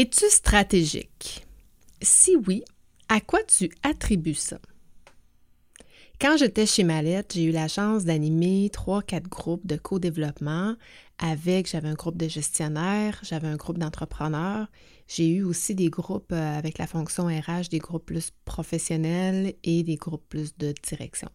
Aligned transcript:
Es-tu 0.00 0.30
stratégique? 0.30 1.44
Si 2.00 2.36
oui, 2.46 2.62
à 3.08 3.20
quoi 3.20 3.40
tu 3.42 3.68
attribues 3.82 4.34
ça? 4.34 4.60
Quand 6.20 6.36
j'étais 6.36 6.66
chez 6.66 6.84
Mallette, 6.84 7.32
j'ai 7.34 7.42
eu 7.42 7.50
la 7.50 7.66
chance 7.66 8.04
d'animer 8.04 8.70
trois, 8.72 9.02
quatre 9.02 9.28
groupes 9.28 9.66
de 9.66 9.74
co-développement 9.74 10.76
avec, 11.18 11.68
j'avais 11.68 11.88
un 11.88 11.94
groupe 11.94 12.16
de 12.16 12.28
gestionnaires, 12.28 13.18
j'avais 13.24 13.48
un 13.48 13.56
groupe 13.56 13.78
d'entrepreneurs, 13.78 14.68
j'ai 15.08 15.28
eu 15.28 15.42
aussi 15.42 15.74
des 15.74 15.90
groupes 15.90 16.30
euh, 16.30 16.58
avec 16.58 16.78
la 16.78 16.86
fonction 16.86 17.26
RH, 17.26 17.68
des 17.68 17.80
groupes 17.80 18.06
plus 18.06 18.30
professionnels 18.44 19.54
et 19.64 19.82
des 19.82 19.96
groupes 19.96 20.28
plus 20.28 20.56
de 20.58 20.74
direction. 20.88 21.28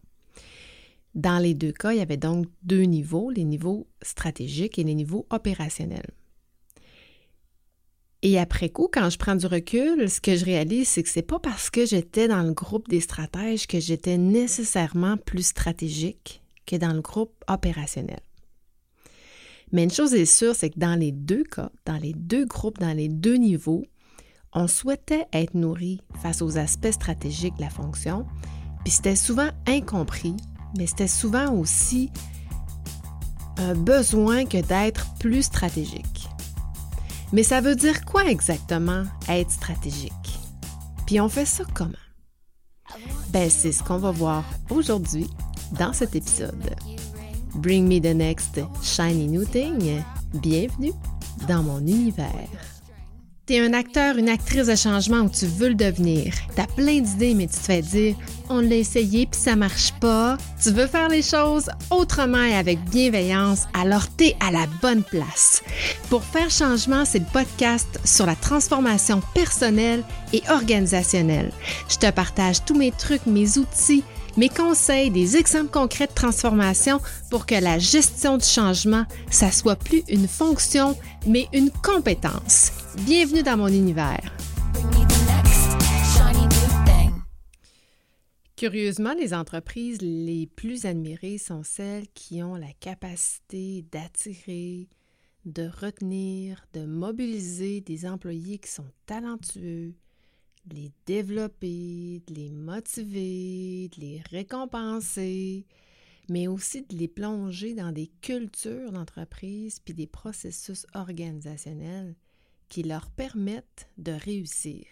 Dans 1.14 1.38
les 1.38 1.52
deux 1.52 1.72
cas, 1.72 1.92
il 1.92 1.98
y 1.98 2.00
avait 2.00 2.16
donc 2.16 2.46
deux 2.62 2.84
niveaux, 2.84 3.30
les 3.30 3.44
niveaux 3.44 3.86
stratégiques 4.00 4.78
et 4.78 4.84
les 4.84 4.94
niveaux 4.94 5.26
opérationnels. 5.28 6.14
Et 8.26 8.38
après 8.38 8.70
coup, 8.70 8.88
quand 8.90 9.10
je 9.10 9.18
prends 9.18 9.34
du 9.36 9.44
recul, 9.44 10.08
ce 10.08 10.18
que 10.18 10.34
je 10.34 10.46
réalise, 10.46 10.88
c'est 10.88 11.02
que 11.02 11.10
c'est 11.10 11.20
pas 11.20 11.38
parce 11.38 11.68
que 11.68 11.84
j'étais 11.84 12.26
dans 12.26 12.42
le 12.42 12.54
groupe 12.54 12.88
des 12.88 13.00
stratèges 13.00 13.66
que 13.66 13.78
j'étais 13.78 14.16
nécessairement 14.16 15.18
plus 15.18 15.48
stratégique 15.48 16.42
que 16.66 16.76
dans 16.76 16.94
le 16.94 17.02
groupe 17.02 17.44
opérationnel. 17.48 18.20
Mais 19.72 19.84
une 19.84 19.90
chose 19.90 20.14
est 20.14 20.24
sûre, 20.24 20.56
c'est 20.56 20.70
que 20.70 20.78
dans 20.78 20.98
les 20.98 21.12
deux 21.12 21.44
cas, 21.44 21.70
dans 21.84 21.98
les 21.98 22.14
deux 22.14 22.46
groupes, 22.46 22.78
dans 22.78 22.96
les 22.96 23.10
deux 23.10 23.36
niveaux, 23.36 23.84
on 24.54 24.68
souhaitait 24.68 25.26
être 25.34 25.52
nourri 25.52 26.00
face 26.22 26.40
aux 26.40 26.56
aspects 26.56 26.92
stratégiques 26.92 27.56
de 27.56 27.62
la 27.62 27.68
fonction, 27.70 28.24
puis 28.84 28.92
c'était 28.94 29.16
souvent 29.16 29.50
incompris, 29.66 30.34
mais 30.78 30.86
c'était 30.86 31.08
souvent 31.08 31.52
aussi 31.52 32.10
un 33.58 33.74
besoin 33.74 34.46
que 34.46 34.66
d'être 34.66 35.12
plus 35.18 35.42
stratégique. 35.42 36.28
Mais 37.32 37.42
ça 37.42 37.60
veut 37.60 37.74
dire 37.74 38.04
quoi 38.04 38.26
exactement 38.30 39.04
être 39.28 39.50
stratégique? 39.50 40.38
Puis 41.06 41.20
on 41.20 41.28
fait 41.28 41.44
ça 41.46 41.64
comment? 41.74 41.92
Ben, 43.30 43.50
c'est 43.50 43.72
ce 43.72 43.82
qu'on 43.82 43.98
va 43.98 44.10
voir 44.10 44.44
aujourd'hui 44.70 45.28
dans 45.78 45.92
cet 45.92 46.14
épisode. 46.14 46.76
Bring 47.56 47.88
me 47.88 48.00
the 48.00 48.14
next 48.14 48.60
shiny 48.82 49.26
new 49.26 49.44
thing. 49.44 50.02
Bienvenue 50.34 50.92
dans 51.48 51.62
mon 51.62 51.80
univers. 51.80 52.73
T'es 53.46 53.60
un 53.60 53.74
acteur, 53.74 54.16
une 54.16 54.30
actrice 54.30 54.68
de 54.68 54.74
changement 54.74 55.20
où 55.20 55.28
tu 55.28 55.44
veux 55.44 55.68
le 55.68 55.74
devenir. 55.74 56.32
T'as 56.56 56.66
plein 56.66 57.00
d'idées, 57.00 57.34
mais 57.34 57.46
tu 57.46 57.52
te 57.52 57.60
fais 57.60 57.82
dire 57.82 58.16
on 58.48 58.60
l'a 58.60 58.76
essayé 58.76 59.26
puis 59.26 59.38
ça 59.38 59.54
marche 59.54 59.92
pas. 60.00 60.38
Tu 60.62 60.70
veux 60.70 60.86
faire 60.86 61.10
les 61.10 61.20
choses 61.20 61.68
autrement 61.90 62.42
et 62.42 62.54
avec 62.54 62.82
bienveillance, 62.88 63.66
alors 63.78 64.08
t'es 64.16 64.34
à 64.40 64.50
la 64.50 64.66
bonne 64.80 65.02
place. 65.02 65.62
Pour 66.08 66.24
faire 66.24 66.50
changement, 66.50 67.04
c'est 67.04 67.18
le 67.18 67.26
podcast 67.34 68.00
sur 68.04 68.24
la 68.24 68.34
transformation 68.34 69.20
personnelle 69.34 70.04
et 70.32 70.42
organisationnelle. 70.48 71.52
Je 71.90 71.98
te 71.98 72.10
partage 72.10 72.64
tous 72.64 72.74
mes 72.74 72.92
trucs, 72.92 73.26
mes 73.26 73.58
outils 73.58 74.04
mes 74.36 74.48
conseils, 74.48 75.10
des 75.10 75.36
exemples 75.36 75.70
concrets 75.70 76.06
de 76.06 76.12
transformation 76.12 77.00
pour 77.30 77.46
que 77.46 77.54
la 77.54 77.78
gestion 77.78 78.36
du 78.36 78.44
changement, 78.44 79.04
ça 79.30 79.50
soit 79.50 79.76
plus 79.76 80.02
une 80.08 80.28
fonction, 80.28 80.96
mais 81.26 81.46
une 81.52 81.70
compétence. 81.70 82.72
Bienvenue 83.06 83.42
dans 83.42 83.56
mon 83.56 83.68
univers. 83.68 84.32
Curieusement, 88.56 89.14
les 89.18 89.34
entreprises 89.34 89.98
les 90.00 90.46
plus 90.46 90.86
admirées 90.86 91.38
sont 91.38 91.62
celles 91.64 92.06
qui 92.14 92.42
ont 92.42 92.54
la 92.54 92.72
capacité 92.80 93.84
d'attirer, 93.90 94.88
de 95.44 95.68
retenir, 95.68 96.64
de 96.72 96.86
mobiliser 96.86 97.80
des 97.80 98.06
employés 98.06 98.58
qui 98.58 98.70
sont 98.70 98.86
talentueux, 99.06 99.94
de 100.66 100.76
les 100.76 100.92
développer, 101.06 102.22
de 102.26 102.34
les 102.34 102.50
motiver, 102.50 103.88
de 103.94 104.00
les 104.00 104.22
récompenser, 104.30 105.66
mais 106.28 106.48
aussi 106.48 106.82
de 106.82 106.96
les 106.96 107.08
plonger 107.08 107.74
dans 107.74 107.92
des 107.92 108.10
cultures 108.22 108.92
d'entreprise 108.92 109.80
puis 109.80 109.94
des 109.94 110.06
processus 110.06 110.86
organisationnels 110.94 112.14
qui 112.68 112.82
leur 112.82 113.10
permettent 113.10 113.88
de 113.98 114.12
réussir. 114.12 114.86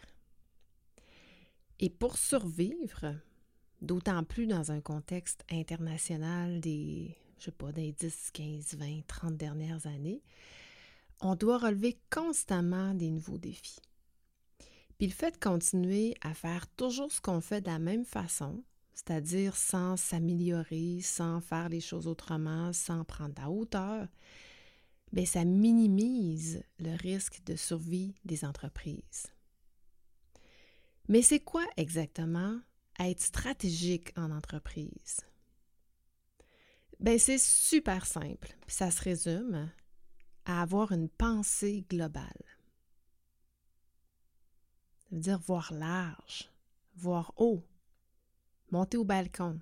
Et 1.81 1.91
pour 1.91 2.17
survivre, 2.17 3.17
d'autant 3.81 4.23
plus 4.25 4.47
dans 4.47 4.71
un 4.71 4.81
contexte 4.81 5.45
international 5.51 6.61
des, 6.61 7.17
je 7.39 7.47
sais 7.47 7.51
pas, 7.51 7.73
des 7.73 7.93
10, 7.93 8.31
15, 8.33 8.75
20, 8.75 9.07
30 9.07 9.37
dernières 9.37 9.87
années, 9.87 10.23
on 11.21 11.35
doit 11.35 11.59
relever 11.59 11.99
constamment 12.11 12.95
des 12.95 13.11
nouveaux 13.11 13.39
défis. 13.39 13.81
Puis 14.99 15.09
le 15.09 15.13
fait 15.13 15.33
de 15.33 15.39
continuer 15.39 16.15
à 16.21 16.35
faire 16.35 16.67
toujours 16.77 17.11
ce 17.11 17.21
qu'on 17.21 17.41
fait 17.41 17.61
de 17.61 17.69
la 17.69 17.79
même 17.79 18.05
façon, 18.05 18.63
c'est-à-dire 18.95 19.57
sans 19.57 19.97
s'améliorer, 19.97 21.01
sans 21.03 21.41
faire 21.41 21.69
les 21.69 21.81
choses 21.81 22.07
autrement, 22.07 22.73
sans 22.73 23.05
prendre 23.05 23.35
la 23.37 23.51
hauteur, 23.51 24.07
bien, 25.13 25.25
ça 25.25 25.45
minimise 25.45 26.63
le 26.79 26.97
risque 26.97 27.43
de 27.45 27.57
survie 27.57 28.15
des 28.25 28.45
entreprises. 28.45 29.27
Mais 31.09 31.23
c'est 31.23 31.41
quoi 31.41 31.67
exactement 31.77 32.61
être 32.99 33.21
stratégique 33.21 34.13
en 34.17 34.31
entreprise? 34.31 35.21
Bien, 37.01 37.19
c'est 37.19 37.39
super 37.39 38.07
simple. 38.07 38.55
Ça 38.69 38.91
se 38.91 39.03
résume 39.03 39.69
à 40.45 40.63
avoir 40.63 40.93
une 40.93 41.09
pensée 41.09 41.85
globale. 41.91 42.52
Ça 45.13 45.17
veut 45.17 45.23
dire 45.23 45.41
voir 45.41 45.75
large, 45.75 46.51
voir 46.97 47.35
haut, 47.37 47.63
monter 48.71 48.97
au 48.97 49.05
balcon. 49.05 49.61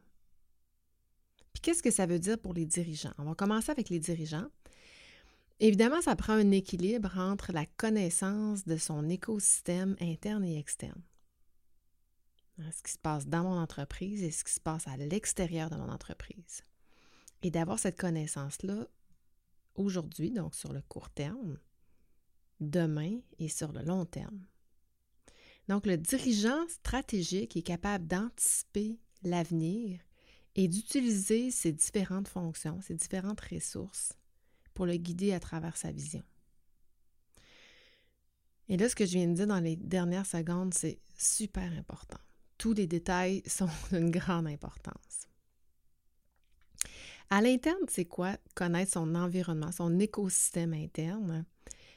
Puis 1.53 1.61
qu'est-ce 1.61 1.83
que 1.83 1.91
ça 1.91 2.07
veut 2.07 2.21
dire 2.21 2.39
pour 2.39 2.55
les 2.55 2.67
dirigeants? 2.67 3.13
On 3.19 3.25
va 3.25 3.35
commencer 3.35 3.73
avec 3.73 3.89
les 3.89 3.99
dirigeants. 3.99 4.47
Évidemment, 5.59 6.01
ça 6.03 6.15
prend 6.15 6.35
un 6.35 6.53
équilibre 6.53 7.19
entre 7.19 7.51
la 7.51 7.67
connaissance 7.67 8.65
de 8.65 8.77
son 8.77 9.09
écosystème 9.09 9.97
interne 10.01 10.45
et 10.45 10.57
externe. 10.57 11.03
Hein, 12.61 12.71
ce 12.71 12.85
qui 12.85 12.93
se 12.93 12.99
passe 12.99 13.27
dans 13.27 13.43
mon 13.43 13.59
entreprise 13.59 14.23
et 14.23 14.31
ce 14.31 14.45
qui 14.45 14.53
se 14.53 14.61
passe 14.61 14.87
à 14.87 14.97
l'extérieur 14.97 15.69
de 15.69 15.75
mon 15.75 15.89
entreprise. 15.89 16.63
Et 17.43 17.51
d'avoir 17.51 17.81
cette 17.81 17.99
connaissance-là 17.99 18.87
aujourd'hui, 19.75 20.31
donc 20.31 20.55
sur 20.55 20.73
le 20.73 20.83
court 20.83 21.11
terme, 21.11 21.59
demain 22.61 23.19
et 23.41 23.49
sur 23.49 23.73
le 23.73 23.83
long 23.83 24.05
terme. 24.05 24.47
Donc, 25.71 25.87
le 25.87 25.97
dirigeant 25.97 26.67
stratégique 26.67 27.57
est 27.57 27.63
capable 27.63 28.05
d'anticiper 28.09 28.99
l'avenir 29.23 30.01
et 30.57 30.67
d'utiliser 30.67 31.53
ses 31.53 31.71
différentes 31.71 32.27
fonctions, 32.27 32.81
ses 32.81 32.95
différentes 32.95 33.41
ressources 33.41 34.15
pour 34.75 34.85
le 34.85 34.97
guider 34.97 35.33
à 35.33 35.39
travers 35.39 35.77
sa 35.77 35.93
vision. 35.93 36.25
Et 38.67 38.77
là, 38.79 38.89
ce 38.89 38.97
que 38.97 39.07
je 39.07 39.13
viens 39.13 39.29
de 39.29 39.35
dire 39.35 39.47
dans 39.47 39.61
les 39.61 39.77
dernières 39.77 40.27
secondes, 40.27 40.75
c'est 40.75 40.99
super 41.17 41.73
important. 41.79 42.19
Tous 42.59 42.73
les 42.73 42.89
détails 42.89 43.41
sont 43.47 43.71
d'une 43.93 44.11
grande 44.11 44.49
importance. 44.49 45.29
À 47.31 47.41
l'interne, 47.41 47.87
c'est 47.89 48.07
quoi 48.07 48.37
connaître 48.57 48.95
son 48.95 49.15
environnement, 49.15 49.71
son 49.71 50.01
écosystème 50.01 50.75
interne? 50.75 51.45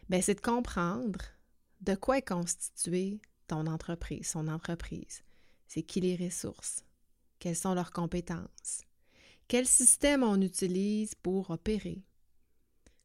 Ben, 0.09 0.21
c'est 0.21 0.35
de 0.35 0.41
comprendre 0.41 1.21
de 1.81 1.95
quoi 1.95 2.19
est 2.19 2.27
constitué 2.27 3.19
entreprise, 3.67 4.27
son 4.27 4.47
entreprise. 4.47 5.23
C'est 5.67 5.83
qui 5.83 6.01
les 6.01 6.15
ressources? 6.15 6.83
Quelles 7.39 7.55
sont 7.55 7.73
leurs 7.73 7.91
compétences? 7.91 8.83
Quel 9.47 9.67
système 9.67 10.23
on 10.23 10.39
utilise 10.41 11.15
pour 11.15 11.49
opérer? 11.49 12.03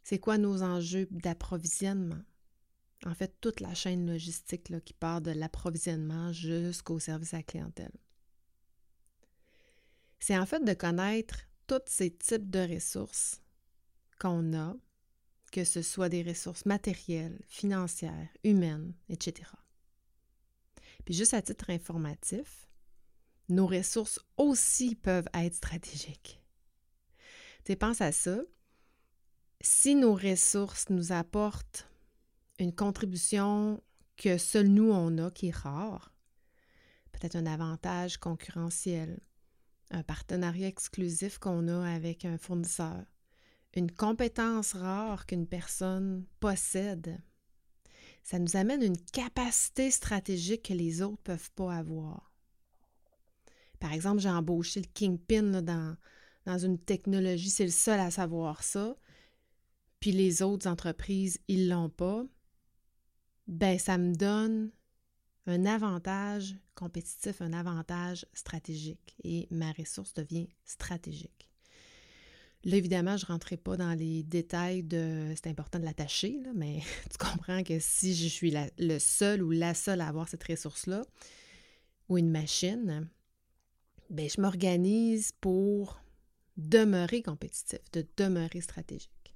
C'est 0.02 0.18
quoi 0.18 0.38
nos 0.38 0.62
enjeux 0.62 1.08
d'approvisionnement? 1.10 2.22
En 3.04 3.14
fait, 3.14 3.34
toute 3.40 3.60
la 3.60 3.74
chaîne 3.74 4.10
logistique 4.10 4.72
qui 4.84 4.92
part 4.92 5.20
de 5.20 5.30
l'approvisionnement 5.30 6.32
jusqu'au 6.32 6.98
service 6.98 7.34
à 7.34 7.42
clientèle. 7.42 7.92
C'est 10.18 10.38
en 10.38 10.46
fait 10.46 10.64
de 10.64 10.74
connaître 10.74 11.40
tous 11.66 11.82
ces 11.86 12.10
types 12.10 12.50
de 12.50 12.74
ressources 12.74 13.40
qu'on 14.18 14.56
a, 14.56 14.74
que 15.52 15.64
ce 15.64 15.82
soit 15.82 16.08
des 16.08 16.22
ressources 16.22 16.66
matérielles, 16.66 17.40
financières, 17.46 18.28
humaines, 18.42 18.94
etc. 19.08 19.50
Puis 21.04 21.14
juste 21.14 21.34
à 21.34 21.42
titre 21.42 21.70
informatif, 21.70 22.68
nos 23.48 23.66
ressources 23.66 24.20
aussi 24.36 24.94
peuvent 24.94 25.28
être 25.34 25.54
stratégiques. 25.54 26.42
Tu 27.64 27.76
pense 27.76 28.00
à 28.00 28.12
ça. 28.12 28.38
Si 29.60 29.94
nos 29.94 30.14
ressources 30.14 30.88
nous 30.90 31.12
apportent 31.12 31.88
une 32.58 32.74
contribution 32.74 33.82
que 34.16 34.38
seul 34.38 34.68
nous 34.68 34.90
on 34.90 35.18
a, 35.18 35.30
qui 35.30 35.48
est 35.48 35.54
rare, 35.54 36.12
peut-être 37.12 37.36
un 37.36 37.46
avantage 37.46 38.18
concurrentiel, 38.18 39.20
un 39.90 40.02
partenariat 40.02 40.68
exclusif 40.68 41.38
qu'on 41.38 41.68
a 41.68 41.88
avec 41.88 42.24
un 42.24 42.38
fournisseur, 42.38 43.04
une 43.74 43.90
compétence 43.90 44.72
rare 44.72 45.26
qu'une 45.26 45.46
personne 45.46 46.26
possède, 46.40 47.20
ça 48.22 48.38
nous 48.38 48.56
amène 48.56 48.82
une 48.82 49.00
capacité 49.12 49.90
stratégique 49.90 50.68
que 50.68 50.74
les 50.74 51.02
autres 51.02 51.18
ne 51.18 51.34
peuvent 51.34 51.50
pas 51.52 51.74
avoir. 51.74 52.32
Par 53.80 53.92
exemple, 53.92 54.20
j'ai 54.20 54.30
embauché 54.30 54.80
le 54.80 54.86
Kingpin 54.92 55.62
dans, 55.62 55.96
une 56.58 56.78
technologie, 56.78 57.50
c'est 57.50 57.64
le 57.64 57.70
seul 57.70 58.00
à 58.00 58.10
savoir 58.10 58.62
ça, 58.62 58.96
puis 60.00 60.12
les 60.12 60.42
autres 60.42 60.66
entreprises, 60.66 61.38
ils 61.48 61.68
ne 61.68 61.74
l'ont 61.74 61.90
pas. 61.90 62.24
Ben, 63.46 63.78
ça 63.78 63.98
me 63.98 64.14
donne 64.14 64.70
un 65.46 65.64
avantage 65.66 66.56
compétitif, 66.74 67.40
un 67.40 67.52
avantage 67.52 68.26
stratégique 68.34 69.16
et 69.24 69.48
ma 69.50 69.72
ressource 69.72 70.14
devient 70.14 70.48
stratégique. 70.64 71.47
Là, 72.64 72.76
évidemment, 72.76 73.16
je 73.16 73.24
ne 73.24 73.32
rentrerai 73.32 73.56
pas 73.56 73.76
dans 73.76 73.94
les 73.94 74.24
détails 74.24 74.82
de 74.82 75.32
c'est 75.36 75.48
important 75.48 75.78
de 75.78 75.84
l'attacher, 75.84 76.40
mais 76.54 76.82
tu 77.10 77.18
comprends 77.18 77.62
que 77.62 77.78
si 77.78 78.14
je 78.14 78.26
suis 78.26 78.52
le 78.78 78.98
seul 78.98 79.42
ou 79.42 79.50
la 79.50 79.74
seule 79.74 80.00
à 80.00 80.08
avoir 80.08 80.28
cette 80.28 80.44
ressource-là, 80.44 81.04
ou 82.08 82.18
une 82.18 82.30
machine, 82.30 83.08
ben, 84.10 84.28
je 84.28 84.40
m'organise 84.40 85.32
pour 85.40 86.00
demeurer 86.56 87.22
compétitif, 87.22 87.80
de 87.92 88.06
demeurer 88.16 88.60
stratégique. 88.60 89.34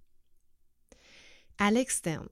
À 1.58 1.70
l'externe, 1.70 2.28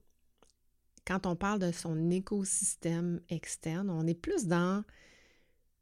quand 1.05 1.25
on 1.25 1.35
parle 1.35 1.59
de 1.59 1.71
son 1.71 2.09
écosystème 2.09 3.21
externe, 3.29 3.89
on 3.89 4.05
est 4.07 4.15
plus 4.15 4.47
dans 4.47 4.83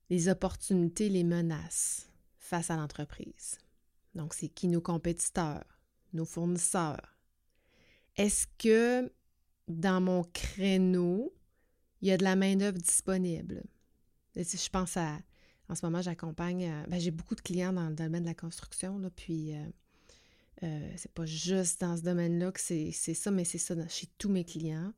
les 0.09 0.27
opportunités, 0.27 1.09
les 1.09 1.23
menaces 1.23 2.09
face 2.37 2.69
à 2.69 2.75
l'entreprise. 2.75 3.57
Donc, 4.19 4.33
c'est 4.33 4.49
qui 4.49 4.67
nos 4.67 4.81
compétiteurs, 4.81 5.63
nos 6.11 6.25
fournisseurs. 6.25 7.17
Est-ce 8.17 8.47
que 8.57 9.09
dans 9.69 10.01
mon 10.01 10.25
créneau, 10.25 11.33
il 12.01 12.09
y 12.09 12.11
a 12.11 12.17
de 12.17 12.25
la 12.25 12.35
main-d'œuvre 12.35 12.79
disponible? 12.79 13.63
Je 14.35 14.69
pense 14.69 14.97
à. 14.97 15.17
En 15.69 15.75
ce 15.75 15.85
moment, 15.85 16.01
j'accompagne. 16.01 16.65
Euh, 16.65 16.83
ben, 16.89 16.99
j'ai 16.99 17.11
beaucoup 17.11 17.33
de 17.33 17.39
clients 17.39 17.71
dans 17.71 17.87
le 17.87 17.95
domaine 17.95 18.23
de 18.23 18.27
la 18.27 18.33
construction, 18.33 18.99
là, 18.99 19.09
puis 19.09 19.55
euh, 19.55 19.63
euh, 20.63 20.91
c'est 20.97 21.13
pas 21.13 21.25
juste 21.25 21.79
dans 21.79 21.95
ce 21.95 22.01
domaine-là 22.01 22.51
que 22.51 22.59
c'est 22.59 22.91
ça, 22.91 23.31
mais 23.31 23.45
c'est 23.45 23.57
ça 23.57 23.87
chez 23.87 24.07
tous 24.17 24.29
mes 24.29 24.43
clients. 24.43 24.91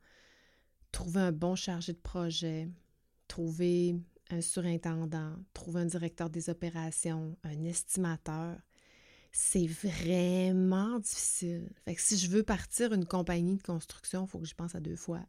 Trouver 0.92 1.22
un 1.22 1.32
bon 1.32 1.54
chargé 1.54 1.94
de 1.94 2.00
projet, 2.00 2.72
trouver 3.28 3.98
un 4.32 4.42
surintendant, 4.42 5.36
trouver 5.54 5.82
un 5.82 5.86
directeur 5.86 6.32
des 6.32 6.50
opérations, 6.50 7.38
un 7.44 7.66
estimateur, 7.66 8.58
c'est 9.32 9.68
vraiment 9.68 11.00
difficile. 11.00 11.70
Fait 11.86 11.96
que 11.96 12.02
si 12.02 12.18
je 12.18 12.30
veux 12.30 12.44
partir 12.44 12.94
une 12.94 13.06
compagnie 13.06 13.58
de 13.58 13.64
construction, 13.64 14.26
il 14.26 14.30
faut 14.30 14.40
que 14.40 14.48
je 14.48 14.56
pense 14.56 14.76
à 14.76 14.80
deux 14.80 14.96
fois. 14.96 15.22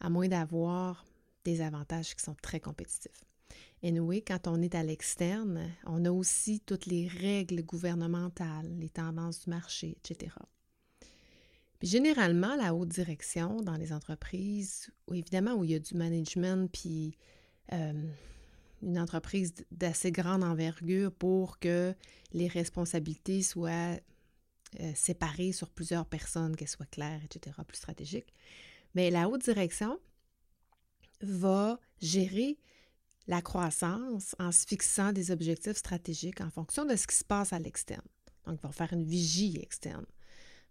À 0.00 0.10
moins 0.10 0.28
d'avoir 0.28 1.04
des 1.44 1.60
avantages 1.60 2.14
qui 2.14 2.22
sont 2.22 2.36
très 2.42 2.60
compétitifs. 2.60 3.24
Et 3.82 3.88
anyway, 3.88 4.20
quand 4.20 4.48
on 4.48 4.60
est 4.60 4.74
à 4.74 4.82
l'externe, 4.82 5.70
on 5.84 6.04
a 6.04 6.10
aussi 6.10 6.60
toutes 6.60 6.86
les 6.86 7.06
règles 7.06 7.62
gouvernementales, 7.62 8.68
les 8.78 8.88
tendances 8.88 9.44
du 9.44 9.50
marché, 9.50 9.96
etc. 9.98 10.34
Puis 11.78 11.88
généralement, 11.88 12.56
la 12.56 12.74
haute 12.74 12.88
direction 12.88 13.60
dans 13.62 13.76
les 13.76 13.92
entreprises, 13.92 14.90
évidemment 15.12 15.54
où 15.54 15.64
il 15.64 15.70
y 15.70 15.74
a 15.74 15.78
du 15.78 15.94
management, 15.94 16.68
puis 16.72 17.16
euh, 17.72 17.92
une 18.82 18.98
entreprise 18.98 19.54
d'assez 19.70 20.12
grande 20.12 20.44
envergure 20.44 21.12
pour 21.12 21.58
que 21.58 21.94
les 22.32 22.48
responsabilités 22.48 23.42
soient 23.42 23.98
euh, 24.80 24.92
séparées 24.94 25.52
sur 25.52 25.70
plusieurs 25.70 26.06
personnes, 26.06 26.56
qu'elles 26.56 26.68
soient 26.68 26.86
claires, 26.86 27.20
etc., 27.24 27.56
plus 27.66 27.76
stratégiques. 27.76 28.32
Mais 28.94 29.10
la 29.10 29.28
haute 29.28 29.44
direction 29.44 29.98
va 31.22 31.78
gérer 32.00 32.58
la 33.26 33.42
croissance 33.42 34.36
en 34.38 34.52
se 34.52 34.66
fixant 34.66 35.12
des 35.12 35.30
objectifs 35.30 35.76
stratégiques 35.76 36.40
en 36.40 36.50
fonction 36.50 36.84
de 36.84 36.94
ce 36.94 37.06
qui 37.06 37.16
se 37.16 37.24
passe 37.24 37.52
à 37.52 37.58
l'externe. 37.58 38.06
Donc, 38.46 38.58
ils 38.60 38.66
vont 38.66 38.72
faire 38.72 38.92
une 38.92 39.04
vigie 39.04 39.58
externe, 39.60 40.06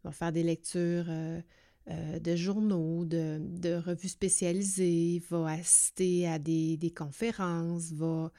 ils 0.04 0.08
vont 0.08 0.12
faire 0.12 0.32
des 0.32 0.44
lectures 0.44 1.06
euh, 1.10 1.42
euh, 1.88 2.20
de 2.20 2.36
journaux, 2.36 3.06
de, 3.06 3.76
revues 3.86 4.10
spécialisées, 4.10 5.22
va 5.30 5.52
assister 5.52 6.28
à 6.28 6.40
des, 6.40 6.94
conférences, 6.96 7.92
va 7.92 8.32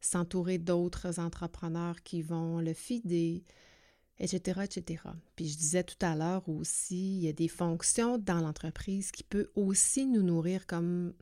s'entourer 0.00 0.58
d'autres 0.58 1.20
entrepreneurs 1.20 2.02
qui 2.02 2.22
vont 2.22 2.60
le 2.60 2.72
fider, 2.72 3.44
etc., 4.18 4.62
etc. 4.64 5.02
Puis 5.36 5.48
je 5.48 5.58
disais 5.58 5.84
tout 5.84 5.98
à 6.00 6.16
l'heure 6.16 6.48
aussi, 6.48 7.16
il 7.18 7.24
y 7.24 7.28
a 7.28 7.32
des 7.32 7.48
fonctions 7.48 8.16
dans 8.16 8.40
l'entreprise 8.40 9.10
qui 9.10 9.22
peuvent 9.22 9.50
aussi 9.54 10.06
nous 10.06 10.22
nourrir 10.22 10.66
comme, 10.66 11.12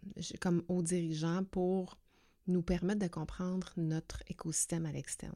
comme 0.40 0.62
hauts 0.68 0.82
dirigeants 0.82 1.42
pour 1.50 1.98
nous 2.46 2.62
permettre 2.62 3.00
de 3.00 3.08
comprendre 3.08 3.72
notre 3.76 4.22
écosystème 4.28 4.86
à 4.86 4.92
l'externe. 4.92 5.34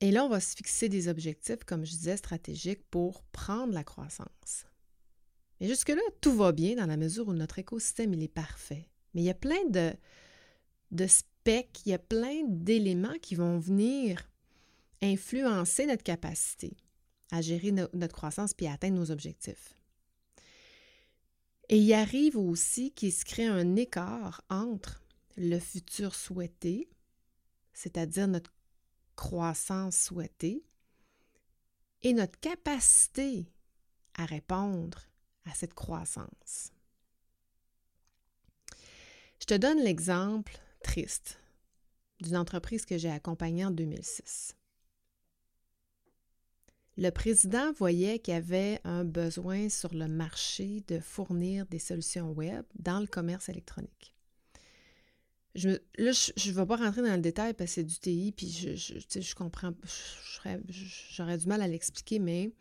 Et 0.00 0.10
là, 0.10 0.24
on 0.24 0.28
va 0.28 0.40
se 0.40 0.56
fixer 0.56 0.88
des 0.88 1.08
objectifs, 1.08 1.64
comme 1.64 1.84
je 1.84 1.90
disais, 1.90 2.16
stratégiques 2.16 2.82
pour 2.90 3.22
prendre 3.24 3.72
la 3.72 3.84
croissance. 3.84 4.66
Et 5.60 5.68
jusque-là, 5.68 6.00
tout 6.22 6.34
va 6.34 6.52
bien 6.52 6.76
dans 6.76 6.86
la 6.86 6.96
mesure 6.96 7.28
où 7.28 7.34
notre 7.34 7.58
écosystème, 7.58 8.14
il 8.14 8.22
est 8.22 8.28
parfait. 8.28 8.88
Mais 9.12 9.20
il 9.22 9.24
y 9.24 9.30
a 9.30 9.34
plein 9.34 9.62
de, 9.68 11.06
specs, 11.06 11.80
il 11.84 11.90
y 11.90 11.94
a 11.94 11.98
plein 11.98 12.44
d'éléments 12.48 13.18
qui 13.20 13.34
vont 13.34 13.58
venir 13.58 14.26
influencer 15.02 15.86
notre 15.86 16.02
capacité 16.02 16.76
à 17.30 17.42
gérer 17.42 17.72
notre 17.72 18.14
croissance 18.14 18.54
puis 18.54 18.66
à 18.66 18.72
atteindre 18.72 18.96
nos 18.96 19.10
objectifs. 19.10 19.74
Et 21.68 21.78
il 21.78 21.92
arrive 21.92 22.36
aussi 22.36 22.90
qu'il 22.92 23.12
se 23.12 23.24
crée 23.24 23.46
un 23.46 23.76
écart 23.76 24.42
entre 24.50 25.04
le 25.36 25.58
futur 25.58 26.14
souhaité, 26.14 26.88
c'est-à-dire 27.72 28.26
notre 28.26 28.52
croissance 29.20 29.98
souhaitée 29.98 30.64
et 32.00 32.14
notre 32.14 32.40
capacité 32.40 33.52
à 34.14 34.24
répondre 34.24 35.02
à 35.44 35.52
cette 35.52 35.74
croissance. 35.74 36.72
Je 39.38 39.44
te 39.44 39.52
donne 39.52 39.78
l'exemple 39.82 40.58
triste 40.82 41.38
d'une 42.22 42.38
entreprise 42.38 42.86
que 42.86 42.96
j'ai 42.96 43.10
accompagnée 43.10 43.66
en 43.66 43.70
2006. 43.70 44.56
Le 46.96 47.10
président 47.10 47.72
voyait 47.72 48.20
qu'il 48.20 48.32
y 48.32 48.36
avait 48.38 48.80
un 48.84 49.04
besoin 49.04 49.68
sur 49.68 49.92
le 49.92 50.08
marché 50.08 50.82
de 50.88 50.98
fournir 50.98 51.66
des 51.66 51.78
solutions 51.78 52.32
web 52.32 52.64
dans 52.74 53.00
le 53.00 53.06
commerce 53.06 53.50
électronique. 53.50 54.14
Je, 55.54 55.70
là, 55.98 56.12
je 56.12 56.50
ne 56.50 56.54
vais 56.54 56.66
pas 56.66 56.76
rentrer 56.76 57.02
dans 57.02 57.14
le 57.14 57.20
détail 57.20 57.54
parce 57.54 57.70
que 57.70 57.74
c'est 57.74 57.84
du 57.84 57.98
TI, 57.98 58.32
puis 58.36 58.50
je, 58.50 58.76
je, 58.76 59.20
je 59.20 59.34
comprends, 59.34 59.72
j'aurais 61.10 61.38
du 61.38 61.46
mal 61.46 61.60
à 61.60 61.66
l'expliquer, 61.66 62.20
mais 62.20 62.52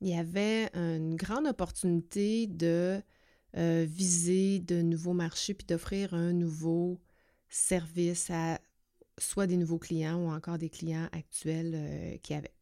il 0.00 0.08
y 0.08 0.14
avait 0.14 0.68
une 0.74 1.14
grande 1.14 1.46
opportunité 1.46 2.46
de 2.46 3.00
euh, 3.56 3.86
viser 3.88 4.58
de 4.58 4.82
nouveaux 4.82 5.12
marchés 5.12 5.54
puis 5.54 5.66
d'offrir 5.66 6.12
un 6.12 6.32
nouveau 6.32 7.00
service 7.48 8.28
à 8.30 8.58
soit 9.16 9.46
des 9.46 9.56
nouveaux 9.56 9.78
clients 9.78 10.18
ou 10.18 10.28
encore 10.28 10.58
des 10.58 10.70
clients 10.70 11.08
actuels 11.12 11.72
euh, 11.74 12.16
qui 12.18 12.34
avaient. 12.34 12.54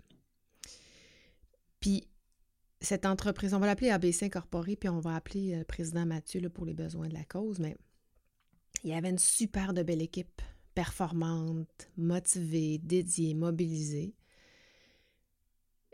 Puis 1.80 2.06
cette 2.80 3.06
entreprise, 3.06 3.54
on 3.54 3.58
va 3.58 3.66
l'appeler 3.66 3.90
ABC 3.90 4.26
Incorporé, 4.26 4.76
puis 4.76 4.88
on 4.88 5.00
va 5.00 5.14
appeler 5.14 5.52
le 5.54 5.60
euh, 5.60 5.64
président 5.64 6.04
Mathieu 6.04 6.46
pour 6.50 6.66
les 6.66 6.74
besoins 6.74 7.08
de 7.08 7.14
la 7.14 7.24
cause, 7.24 7.58
mais 7.58 7.76
il 8.82 8.90
y 8.90 8.94
avait 8.94 9.10
une 9.10 9.18
super 9.18 9.72
de 9.72 9.82
belle 9.82 10.02
équipe, 10.02 10.42
performante, 10.74 11.88
motivée, 11.96 12.78
dédiée, 12.78 13.34
mobilisée. 13.34 14.14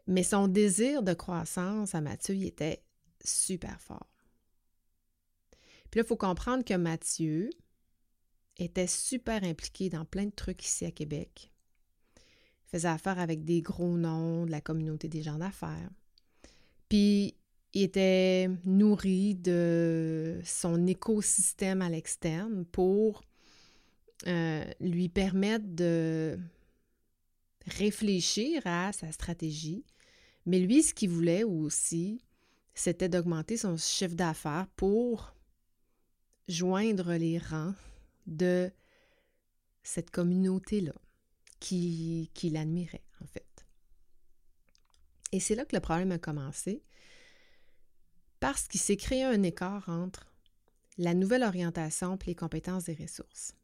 Mais 0.07 0.23
son 0.23 0.49
désir 0.49 1.02
de 1.02 1.12
croissance 1.12 1.95
à 1.95 2.00
Mathieu, 2.00 2.35
il 2.35 2.47
était 2.47 2.83
super 3.23 3.80
fort. 3.80 4.07
Puis 5.90 5.99
là, 5.99 6.04
il 6.04 6.09
faut 6.09 6.16
comprendre 6.16 6.64
que 6.64 6.75
Mathieu 6.75 7.50
était 8.57 8.87
super 8.87 9.45
impliqué 9.45 9.88
dans 9.88 10.04
plein 10.04 10.26
de 10.26 10.35
trucs 10.35 10.64
ici 10.64 10.85
à 10.85 10.90
Québec. 10.90 11.52
Il 12.66 12.71
faisait 12.71 12.88
affaire 12.88 13.18
avec 13.18 13.45
des 13.45 13.62
gros 13.62 13.97
noms 13.97 14.45
de 14.45 14.50
la 14.50 14.61
communauté 14.61 15.09
des 15.09 15.23
gens 15.23 15.38
d'affaires. 15.38 15.90
Puis 16.88 17.37
était 17.82 18.49
nourri 18.64 19.35
de 19.35 20.40
son 20.44 20.87
écosystème 20.87 21.82
à 21.82 21.88
l'externe 21.88 22.64
pour 22.64 23.23
euh, 24.26 24.64
lui 24.80 25.08
permettre 25.08 25.66
de 25.66 26.38
réfléchir 27.66 28.62
à 28.64 28.92
sa 28.92 29.12
stratégie. 29.12 29.85
Mais 30.47 30.58
lui, 30.58 30.82
ce 30.82 30.94
qu'il 30.94 31.11
voulait 31.11 31.44
aussi, 31.44 32.25
c'était 32.75 33.08
d'augmenter 33.08 33.56
son 33.56 33.76
chiffre 33.76 34.14
d'affaires 34.14 34.66
pour 34.76 35.35
joindre 36.49 37.12
les 37.14 37.38
rangs 37.38 37.75
de 38.26 38.70
cette 39.82 40.11
communauté-là 40.11 40.94
qui, 41.61 42.30
qui 42.35 42.50
l'admirait, 42.50 43.04
en 43.23 43.26
fait. 43.26 43.66
Et 45.32 45.40
c'est 45.40 45.54
là 45.54 45.64
que 45.64 45.76
le 45.76 45.80
problème 45.80 46.12
a 46.12 46.18
commencé 46.18 46.82
Parce 48.40 48.68
qu'il 48.68 48.80
s'est 48.80 48.97
créé 48.97 49.25
un 49.25 49.42
écart 49.42 49.88
entre 49.88 50.33
la 50.97 51.14
nouvelle 51.14 51.45
orientation 51.45 52.16
et 52.16 52.26
les 52.26 52.35
compétences 52.35 52.85
des 52.85 52.95
ressources. 52.95 53.54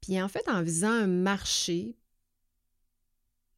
Puis 0.00 0.20
en 0.20 0.28
fait, 0.28 0.48
en 0.48 0.62
visant 0.62 0.90
un 0.90 1.06
marché 1.06 1.96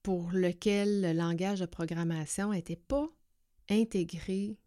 pour 0.02 0.30
lequel 0.32 1.02
le 1.02 1.12
langage 1.12 1.60
de 1.60 1.66
programmation 1.66 2.52
n'était 2.52 2.76
pas 2.76 3.06
intégré 3.68 4.58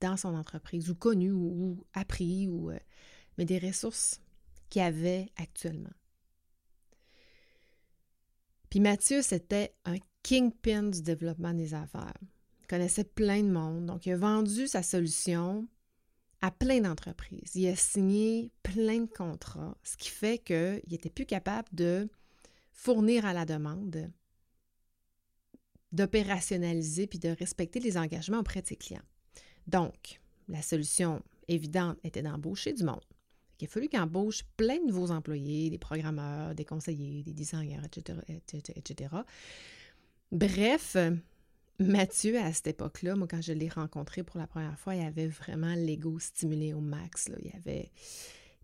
dans 0.00 0.16
son 0.16 0.34
entreprise 0.34 0.90
ou 0.90 0.94
connu 0.94 1.32
ou, 1.32 1.84
appris, 1.94 2.48
ou, 2.48 2.70
euh, 2.70 2.78
mais 3.38 3.44
des 3.44 3.58
ressources 3.58 4.20
qu'il 4.68 4.82
avait 4.82 5.30
actuellement. 5.36 5.92
Puis 8.70 8.80
Mathieu, 8.80 9.22
c'était 9.22 9.74
un 9.84 9.96
kingpin 10.22 10.84
du 10.84 11.02
développement 11.02 11.54
des 11.54 11.74
affaires. 11.74 12.18
Connaissait 12.68 13.04
plein 13.04 13.42
de 13.42 13.50
monde, 13.50 13.86
donc 13.86 14.06
il 14.06 14.12
a 14.12 14.16
vendu 14.16 14.66
sa 14.66 14.82
solution 14.82 15.68
à 16.40 16.50
plein 16.50 16.80
d'entreprises. 16.80 17.54
Il 17.54 17.66
a 17.68 17.76
signé 17.76 18.50
plein 18.62 19.00
de 19.00 19.10
contrats, 19.10 19.76
ce 19.82 19.96
qui 19.96 20.08
fait 20.08 20.38
qu'il 20.38 20.82
n'était 20.90 21.10
plus 21.10 21.26
capable 21.26 21.68
de 21.72 22.08
fournir 22.72 23.24
à 23.24 23.32
la 23.32 23.44
demande, 23.44 24.10
d'opérationnaliser 25.92 27.06
puis 27.06 27.18
de 27.18 27.28
respecter 27.28 27.80
les 27.80 27.96
engagements 27.96 28.40
auprès 28.40 28.62
de 28.62 28.66
ses 28.66 28.76
clients. 28.76 29.04
Donc, 29.66 30.20
la 30.48 30.60
solution 30.60 31.22
évidente 31.48 31.98
était 32.04 32.22
d'embaucher 32.22 32.72
du 32.72 32.84
monde. 32.84 33.04
Il 33.60 33.66
a 33.66 33.68
fallu 33.68 33.88
qu'il 33.88 34.00
embauche 34.00 34.42
plein 34.56 34.78
de 34.78 34.86
nouveaux 34.86 35.10
employés, 35.10 35.70
des 35.70 35.78
programmeurs, 35.78 36.54
des 36.54 36.64
conseillers, 36.66 37.22
des 37.22 37.32
designers, 37.32 37.80
etc. 37.86 38.18
etc. 38.76 39.14
Bref, 40.32 40.96
Mathieu, 41.80 42.38
à 42.38 42.52
cette 42.52 42.68
époque-là, 42.68 43.16
moi, 43.16 43.26
quand 43.28 43.42
je 43.42 43.52
l'ai 43.52 43.68
rencontré 43.68 44.22
pour 44.22 44.38
la 44.38 44.46
première 44.46 44.78
fois, 44.78 44.94
il 44.94 45.04
avait 45.04 45.26
vraiment 45.26 45.74
l'ego 45.74 46.18
stimulé 46.20 46.72
au 46.72 46.80
max. 46.80 47.28
Il 47.42 47.52
avait 47.56 47.90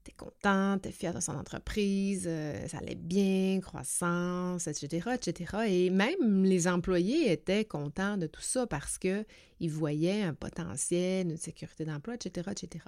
était 0.01 0.17
content, 0.17 0.77
était 0.77 0.93
fier 0.93 1.13
de 1.13 1.21
son 1.21 1.33
entreprise, 1.33 2.25
euh, 2.27 2.67
ça 2.69 2.79
allait 2.79 2.95
bien, 2.95 3.61
croissance, 3.61 4.67
etc., 4.67 5.11
etc. 5.15 5.57
Et 5.69 5.91
même 5.91 6.45
les 6.45 6.69
employés 6.69 7.31
étaient 7.31 7.65
contents 7.65 8.17
de 8.17 8.27
tout 8.27 8.41
ça 8.41 8.67
parce 8.67 8.99
qu'ils 8.99 9.25
voyaient 9.71 10.23
un 10.23 10.35
potentiel, 10.35 11.31
une 11.31 11.37
sécurité 11.37 11.85
d'emploi, 11.85 12.15
etc., 12.15 12.51
etc. 12.51 12.85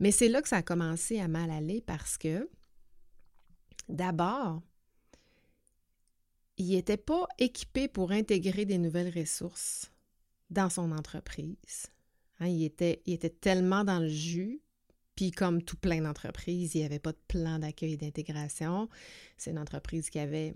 Mais 0.00 0.10
c'est 0.10 0.28
là 0.28 0.42
que 0.42 0.48
ça 0.48 0.58
a 0.58 0.62
commencé 0.62 1.20
à 1.20 1.28
mal 1.28 1.50
aller 1.50 1.80
parce 1.80 2.18
que, 2.18 2.48
d'abord, 3.88 4.62
il 6.56 6.70
n'était 6.70 6.96
pas 6.96 7.26
équipé 7.38 7.88
pour 7.88 8.12
intégrer 8.12 8.64
des 8.64 8.78
nouvelles 8.78 9.12
ressources 9.16 9.90
dans 10.50 10.70
son 10.70 10.92
entreprise. 10.92 11.86
Hein, 12.40 12.48
il, 12.48 12.64
était, 12.64 13.02
était 13.06 13.30
tellement 13.30 13.84
dans 13.84 13.98
le 13.98 14.08
jus, 14.08 14.60
puis 15.16 15.30
comme 15.30 15.62
tout 15.62 15.76
plein 15.76 16.00
d'entreprises, 16.02 16.74
il 16.74 16.78
n'y 16.78 16.84
avait 16.84 16.98
pas 16.98 17.12
de 17.12 17.20
plan 17.28 17.58
d'accueil 17.58 17.94
et 17.94 17.96
d'intégration. 17.96 18.88
C'est 19.36 19.50
une 19.50 19.58
entreprise 19.58 20.10
qui 20.10 20.18
avait 20.18 20.54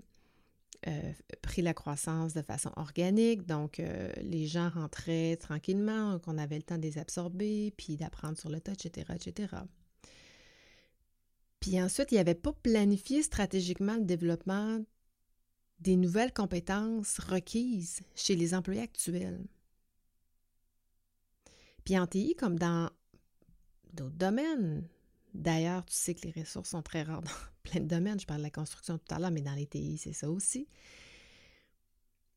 euh, 0.86 1.12
pris 1.42 1.62
la 1.62 1.74
croissance 1.74 2.34
de 2.34 2.42
façon 2.42 2.70
organique, 2.76 3.46
donc 3.46 3.80
euh, 3.80 4.12
les 4.22 4.46
gens 4.46 4.70
rentraient 4.70 5.36
tranquillement, 5.36 6.18
qu'on 6.20 6.38
avait 6.38 6.56
le 6.56 6.62
temps 6.62 6.78
de 6.78 6.82
les 6.82 6.98
absorber, 6.98 7.72
puis 7.76 7.96
d'apprendre 7.96 8.38
sur 8.38 8.48
le 8.48 8.60
tas, 8.60 8.72
etc., 8.72 9.12
etc. 9.14 9.56
Puis 11.60 11.82
ensuite, 11.82 12.12
il 12.12 12.14
n'y 12.14 12.20
avait 12.20 12.34
pas 12.34 12.52
planifié 12.52 13.22
stratégiquement 13.22 13.96
le 13.96 14.04
développement 14.04 14.80
des 15.80 15.96
nouvelles 15.96 16.32
compétences 16.32 17.18
requises 17.18 18.00
chez 18.14 18.36
les 18.36 18.54
employés 18.54 18.82
actuels. 18.82 19.46
Puis 21.84 21.98
en 21.98 22.06
TI, 22.06 22.34
comme 22.34 22.58
dans 22.58 22.90
d'autres 23.92 24.16
domaines, 24.16 24.86
d'ailleurs, 25.34 25.84
tu 25.86 25.94
sais 25.94 26.14
que 26.14 26.26
les 26.26 26.40
ressources 26.40 26.70
sont 26.70 26.82
très 26.82 27.02
rares 27.02 27.22
dans 27.22 27.30
plein 27.62 27.80
de 27.80 27.86
domaines, 27.86 28.20
je 28.20 28.26
parle 28.26 28.40
de 28.40 28.44
la 28.44 28.50
construction 28.50 28.98
tout 28.98 29.14
à 29.14 29.18
l'heure, 29.18 29.30
mais 29.30 29.40
dans 29.40 29.54
les 29.54 29.66
TI, 29.66 29.98
c'est 29.98 30.12
ça 30.12 30.30
aussi. 30.30 30.68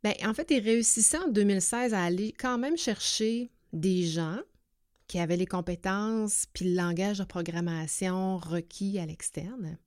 Bien, 0.04 0.14
en 0.26 0.34
fait, 0.34 0.50
il 0.52 0.60
réussissait 0.60 1.18
en 1.18 1.28
2016 1.28 1.94
à 1.94 2.04
aller 2.04 2.34
quand 2.34 2.58
même 2.58 2.78
chercher 2.78 3.52
des 3.74 4.04
gens 4.04 4.40
qui 5.08 5.20
avaient 5.20 5.38
les 5.38 5.46
compétences 5.46 6.46
puis 6.54 6.66
le 6.66 6.76
langage 6.76 7.20
de 7.20 7.24
programmation 7.26 8.38
requis 8.38 8.98
à 8.98 9.06
l'externe. 9.06 9.78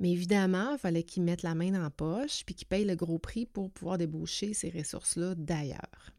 Mais 0.00 0.10
évidemment, 0.12 0.72
il 0.72 0.78
fallait 0.78 1.02
qu'ils 1.02 1.22
mettent 1.22 1.42
la 1.42 1.54
main 1.54 1.70
dans 1.70 1.82
la 1.82 1.90
poche 1.90 2.42
puis 2.44 2.54
qu'ils 2.54 2.66
payent 2.66 2.86
le 2.86 2.96
gros 2.96 3.18
prix 3.18 3.44
pour 3.44 3.70
pouvoir 3.70 3.98
débaucher 3.98 4.54
ces 4.54 4.70
ressources-là 4.70 5.34
d'ailleurs. 5.34 6.12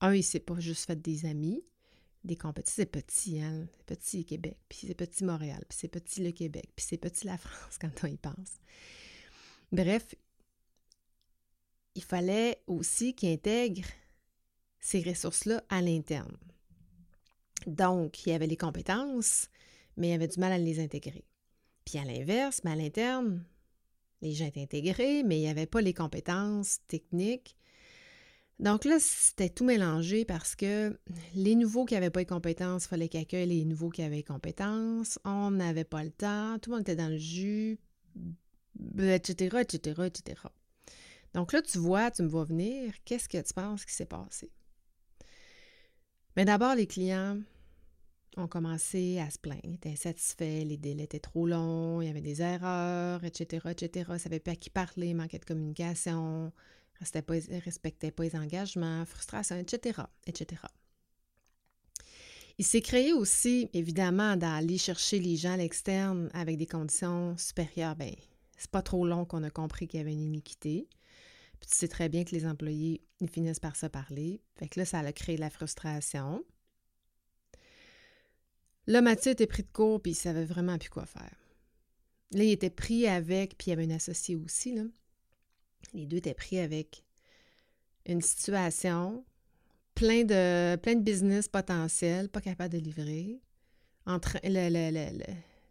Un, 0.00 0.14
il 0.14 0.24
s'est 0.24 0.40
pas 0.40 0.58
juste 0.58 0.86
fait 0.86 1.00
des 1.00 1.26
amis, 1.26 1.62
des 2.24 2.36
compétences. 2.36 2.74
C'est 2.74 2.86
petit, 2.86 3.40
hein? 3.42 3.66
C'est 3.76 3.84
petit 3.84 4.24
Québec, 4.24 4.56
puis 4.68 4.78
c'est 4.86 4.94
petit 4.94 5.24
Montréal, 5.24 5.62
puis 5.68 5.78
c'est 5.78 5.88
petit 5.88 6.22
le 6.22 6.32
Québec, 6.32 6.70
puis 6.74 6.86
c'est 6.88 6.96
petit 6.96 7.26
la 7.26 7.36
France 7.38 7.76
quand 7.78 7.90
on 8.02 8.06
y 8.06 8.16
pense. 8.16 8.58
Bref, 9.72 10.14
il 11.94 12.02
fallait 12.02 12.62
aussi 12.66 13.14
qu'ils 13.14 13.32
intègrent 13.32 13.88
ces 14.80 15.02
ressources-là 15.02 15.62
à 15.68 15.82
l'interne. 15.82 16.36
Donc, 17.66 18.24
il 18.24 18.30
y 18.30 18.32
avait 18.32 18.46
les 18.46 18.56
compétences, 18.56 19.48
mais 19.96 20.08
il 20.08 20.10
y 20.12 20.14
avait 20.14 20.28
du 20.28 20.38
mal 20.38 20.52
à 20.52 20.58
les 20.58 20.78
intégrer. 20.80 21.24
Puis 21.86 21.98
à 21.98 22.04
l'inverse, 22.04 22.60
mais 22.64 22.72
à 22.72 22.76
l'interne, 22.76 23.42
les 24.20 24.32
gens 24.32 24.46
étaient 24.46 24.62
intégrés, 24.62 25.22
mais 25.22 25.38
il 25.38 25.42
n'y 25.42 25.48
avait 25.48 25.66
pas 25.66 25.80
les 25.80 25.94
compétences 25.94 26.80
techniques. 26.88 27.56
Donc 28.58 28.84
là, 28.84 28.96
c'était 28.98 29.50
tout 29.50 29.64
mélangé 29.64 30.24
parce 30.24 30.56
que 30.56 30.98
les 31.34 31.54
nouveaux 31.54 31.84
qui 31.84 31.94
n'avaient 31.94 32.10
pas 32.10 32.20
les 32.20 32.26
compétences, 32.26 32.86
il 32.86 32.88
fallait 32.88 33.08
qu'ils 33.08 33.20
accueillent 33.20 33.48
les 33.48 33.64
nouveaux 33.64 33.90
qui 33.90 34.02
avaient 34.02 34.16
les 34.16 34.22
compétences. 34.24 35.18
On 35.24 35.50
n'avait 35.50 35.84
pas 35.84 36.02
le 36.02 36.10
temps, 36.10 36.58
tout 36.58 36.70
le 36.70 36.76
monde 36.76 36.82
était 36.82 36.96
dans 36.96 37.10
le 37.10 37.18
jus, 37.18 37.78
etc., 38.98 39.58
etc., 39.60 40.02
etc. 40.06 40.40
Donc 41.34 41.52
là, 41.52 41.62
tu 41.62 41.78
vois, 41.78 42.10
tu 42.10 42.22
me 42.22 42.28
vois 42.28 42.46
venir, 42.46 42.94
qu'est-ce 43.04 43.28
que 43.28 43.38
tu 43.38 43.52
penses 43.52 43.84
qui 43.84 43.92
s'est 43.92 44.06
passé? 44.06 44.50
Mais 46.34 46.46
d'abord, 46.46 46.74
les 46.74 46.86
clients 46.86 47.38
ont 48.36 48.48
commencé 48.48 49.18
à 49.18 49.30
se 49.30 49.38
plaindre, 49.38 49.74
étaient 49.74 49.90
insatisfaits, 49.90 50.64
les 50.64 50.76
délais 50.76 51.04
étaient 51.04 51.20
trop 51.20 51.46
longs, 51.46 52.00
il 52.02 52.06
y 52.06 52.10
avait 52.10 52.20
des 52.20 52.42
erreurs, 52.42 53.24
etc., 53.24 53.68
etc. 53.70 54.06
Ils 54.08 54.12
ne 54.14 54.18
savaient 54.18 54.40
pas 54.40 54.52
à 54.52 54.56
qui 54.56 54.70
parler, 54.70 55.14
manquait 55.14 55.38
de 55.38 55.44
communication, 55.44 56.52
ne 57.00 57.20
pas, 57.20 57.34
respectaient 57.64 58.10
pas 58.10 58.24
les 58.24 58.36
engagements, 58.36 59.04
frustration, 59.06 59.56
etc., 59.56 60.02
etc. 60.26 60.62
Il 62.58 62.64
s'est 62.64 62.80
créé 62.80 63.12
aussi, 63.12 63.68
évidemment, 63.74 64.36
d'aller 64.36 64.78
chercher 64.78 65.18
les 65.18 65.36
gens 65.36 65.52
à 65.52 65.56
l'externe 65.58 66.30
avec 66.32 66.56
des 66.56 66.66
conditions 66.66 67.36
supérieures. 67.36 67.96
Ben, 67.96 68.14
c'est 68.56 68.70
pas 68.70 68.82
trop 68.82 69.06
long 69.06 69.26
qu'on 69.26 69.42
a 69.42 69.50
compris 69.50 69.86
qu'il 69.86 69.98
y 69.98 70.02
avait 70.02 70.12
une 70.12 70.22
iniquité. 70.22 70.88
Tu 71.60 71.68
sais 71.70 71.88
très 71.88 72.08
bien 72.08 72.24
que 72.24 72.34
les 72.34 72.46
employés, 72.46 73.02
ils 73.20 73.28
finissent 73.28 73.60
par 73.60 73.76
se 73.76 73.86
parler. 73.86 74.40
Fait 74.58 74.68
que 74.68 74.80
là, 74.80 74.86
ça 74.86 75.00
a 75.00 75.12
créé 75.12 75.36
de 75.36 75.40
la 75.40 75.50
frustration. 75.50 76.44
Là, 78.86 79.00
Mathieu 79.00 79.32
était 79.32 79.46
pris 79.46 79.62
de 79.62 79.68
court, 79.72 80.00
puis 80.00 80.12
il 80.12 80.16
savait 80.16 80.44
vraiment 80.44 80.78
plus 80.78 80.90
quoi 80.90 81.06
faire. 81.06 81.34
Là, 82.32 82.44
il 82.44 82.50
était 82.50 82.70
pris 82.70 83.06
avec, 83.06 83.56
puis 83.56 83.68
il 83.68 83.70
y 83.70 83.72
avait 83.72 83.84
une 83.84 83.92
associé 83.92 84.36
aussi, 84.36 84.74
là. 84.74 84.82
Les 85.92 86.06
deux 86.06 86.18
étaient 86.18 86.34
pris 86.34 86.58
avec 86.58 87.04
une 88.06 88.20
situation, 88.20 89.24
plein 89.94 90.24
de, 90.24 90.76
plein 90.76 90.96
business 90.96 91.48
potentiels, 91.48 92.28
pas 92.28 92.40
capable 92.40 92.72
de 92.72 92.78
livrer. 92.78 93.40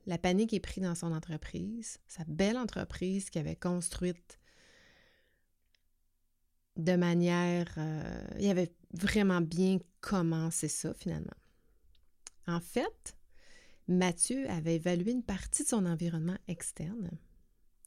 La 0.05 0.17
panique 0.17 0.53
est 0.53 0.59
prise 0.59 0.83
dans 0.83 0.95
son 0.95 1.13
entreprise, 1.13 1.99
sa 2.07 2.23
belle 2.25 2.57
entreprise 2.57 3.29
qu'il 3.29 3.41
avait 3.41 3.55
construite 3.55 4.39
de 6.77 6.95
manière... 6.95 7.73
Euh, 7.77 8.27
il 8.39 8.49
avait 8.49 8.73
vraiment 8.91 9.41
bien 9.41 9.79
commencé 10.01 10.67
ça 10.67 10.93
finalement. 10.93 11.31
En 12.47 12.59
fait, 12.59 13.15
Mathieu 13.87 14.49
avait 14.49 14.75
évalué 14.75 15.11
une 15.11 15.23
partie 15.23 15.63
de 15.63 15.67
son 15.67 15.85
environnement 15.85 16.37
externe, 16.47 17.11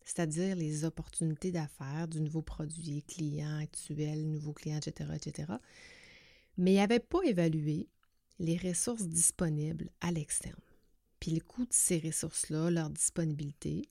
c'est-à-dire 0.05 0.57
les 0.57 0.85
opportunités 0.85 1.53
d'affaires 1.53 2.09
du 2.09 2.21
nouveau 2.21 2.43
produit, 2.43 3.03
client 3.03 3.59
actuel, 3.59 4.29
nouveau 4.31 4.53
client, 4.53 4.79
etc., 4.79 5.11
etc. 5.15 5.53
Mais 6.57 6.73
il 6.73 6.77
n'avait 6.77 7.01
pas 7.01 7.23
évalué 7.25 7.89
les 8.39 8.57
ressources 8.57 9.07
disponibles 9.07 9.91
à 10.01 10.11
l'externe, 10.13 10.61
puis 11.21 11.33
le 11.33 11.41
coût 11.41 11.65
de 11.65 11.73
ces 11.73 11.99
ressources-là, 11.99 12.71
leur 12.71 12.91
disponibilité. 12.91 13.89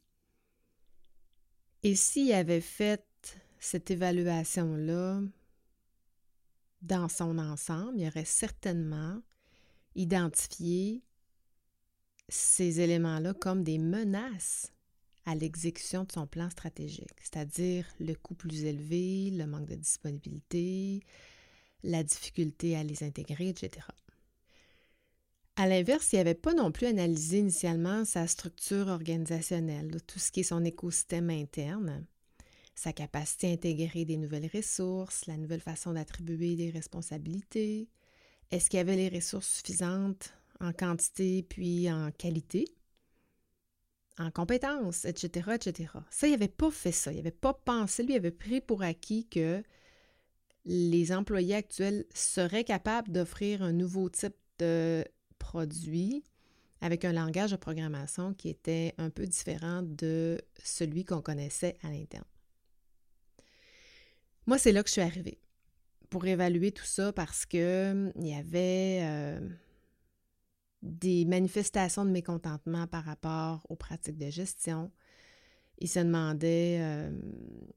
Et 1.83 1.95
s'il 1.95 2.31
avait 2.33 2.62
fait 2.62 3.05
cette 3.59 3.91
évaluation-là 3.91 5.21
dans 6.81 7.09
son 7.09 7.38
ensemble, 7.38 8.00
il 8.00 8.07
aurait 8.07 8.25
certainement 8.25 9.21
identifier 9.98 11.01
ces 12.30 12.80
éléments-là 12.80 13.34
comme 13.34 13.63
des 13.63 13.77
menaces 13.77 14.72
à 15.25 15.36
l'exécution 15.36 16.06
de 16.06 16.12
son 16.12 16.25
plan 16.25 16.50
stratégique, 16.50 17.12
c'est-à-dire 17.22 17.86
le 18.00 18.13
coût 18.13 18.36
plus 18.36 18.63
élevé, 18.63 19.30
le 19.32 19.46
manque 19.46 19.68
de 19.68 19.75
disponibilité, 19.75 21.01
la 21.84 22.04
difficulté 22.04 22.77
à 22.77 22.84
les 22.84 23.04
intégrer, 23.04 23.50
etc. 23.50 23.86
À 25.58 25.68
l'inverse, 25.68 26.13
il 26.13 26.20
avait 26.20 26.34
pas 26.34 26.54
non 26.54 26.72
plus 26.72 26.88
analysé 26.88 27.39
initialement 27.39 28.06
sa 28.06 28.27
structure 28.27 28.88
organisationnelle, 28.88 30.01
tout 30.06 30.20
ce 30.20 30.32
qui 30.32 30.42
est 30.42 30.44
son 30.44 30.63
écosystème 30.63 31.30
interne, 31.30 32.06
sa 32.75 32.94
capacité 32.94 33.48
à 33.50 33.54
intégrer 33.54 34.06
des 34.06 34.18
nouvelles 34.18 34.50
ressources, 34.54 35.25
la 35.25 35.36
nouvelle 35.36 35.62
façon 35.62 35.94
d'attribuer 35.94 36.56
des 36.56 36.70
responsabilités. 36.70 37.89
Est-ce 38.51 38.70
qu'il 38.70 38.77
y 38.77 38.82
avait 38.82 38.96
les 38.96 39.10
ressources 39.10 39.48
suffisantes 39.58 40.34
en 40.60 40.72
quantité 40.72 41.44
puis 41.44 41.92
en 41.92 42.12
qualité, 42.12 42.66
en 44.18 44.32
compétences, 44.32 45.06
etc., 45.06 45.51
etc. 45.56 45.92
Ça, 46.10 46.27
il 46.27 46.32
n'avait 46.32 46.48
pas 46.48 46.72
fait 46.72 46.92
ça. 46.92 47.12
Il 47.12 47.18
n'avait 47.18 47.32
pas 47.32 47.54
pensé, 47.54 48.04
lui, 48.04 48.13
il 48.13 48.18
avait 48.18 48.32
pris 48.32 48.62
pour 48.62 48.82
acquis 48.82 49.27
que 49.27 49.63
les 50.66 51.12
employés 51.12 51.56
actuels 51.56 52.06
seraient 52.13 52.63
capables 52.63 53.12
d'offrir 53.12 53.62
un 53.62 53.72
nouveau 53.72 54.10
type 54.10 54.36
de 54.60 55.06
produit 55.39 56.24
avec 56.82 57.06
un 57.06 57.13
langage 57.13 57.51
de 57.51 57.56
programmation 57.56 58.34
qui 58.34 58.50
était 58.50 58.94
un 58.98 59.10
peu 59.10 59.25
différent 59.25 59.82
de 59.84 60.42
celui 60.63 61.06
qu'on 61.06 61.22
connaissait 61.22 61.77
à 61.84 61.89
l'interne. 61.89 62.25
Moi, 64.46 64.58
c'est 64.58 64.72
là 64.72 64.84
que 64.84 64.89
je 64.89 64.94
suis 64.94 65.01
arrivée 65.01 65.39
pour 66.09 66.25
évaluer 66.25 66.71
tout 66.71 66.85
ça 66.85 67.11
parce 67.13 67.45
que 67.45 67.91
hum, 67.91 68.11
il 68.15 68.27
y 68.27 68.33
avait 68.33 68.99
euh, 69.01 69.39
des 70.81 71.25
manifestations 71.25 72.05
de 72.05 72.11
mécontentement 72.11 72.87
par 72.87 73.03
rapport 73.03 73.65
aux 73.69 73.75
pratiques 73.75 74.17
de 74.17 74.29
gestion. 74.29 74.91
Il 75.79 75.87
se 75.87 75.99
demandait 75.99 76.79
euh, 76.81 77.11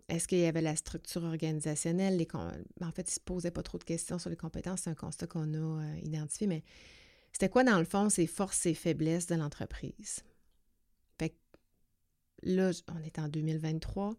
est-ce 0.08 0.26
qu'il 0.26 0.38
y 0.38 0.46
avait 0.46 0.62
la 0.62 0.76
structure 0.76 1.22
organisationnelle? 1.22 2.16
Les 2.16 2.28
en 2.34 2.92
fait, 2.92 3.02
il 3.02 3.10
ne 3.10 3.14
se 3.14 3.20
posait 3.20 3.50
pas 3.50 3.62
trop 3.62 3.78
de 3.78 3.84
questions 3.84 4.18
sur 4.18 4.30
les 4.30 4.36
compétences. 4.36 4.82
C'est 4.82 4.90
un 4.90 4.94
constat 4.94 5.26
qu'on 5.26 5.52
a 5.52 5.82
euh, 5.82 5.96
identifié, 6.02 6.46
mais 6.46 6.62
c'était 7.32 7.50
quoi, 7.50 7.62
dans 7.62 7.78
le 7.78 7.84
fond, 7.84 8.08
ses 8.08 8.26
forces 8.26 8.64
et 8.66 8.74
faiblesses 8.74 9.26
de 9.26 9.34
l'entreprise? 9.34 10.20
Fait 11.18 11.30
que 11.30 11.34
là, 12.42 12.70
on 12.88 13.02
est 13.02 13.18
en 13.18 13.28
2023 13.28 14.16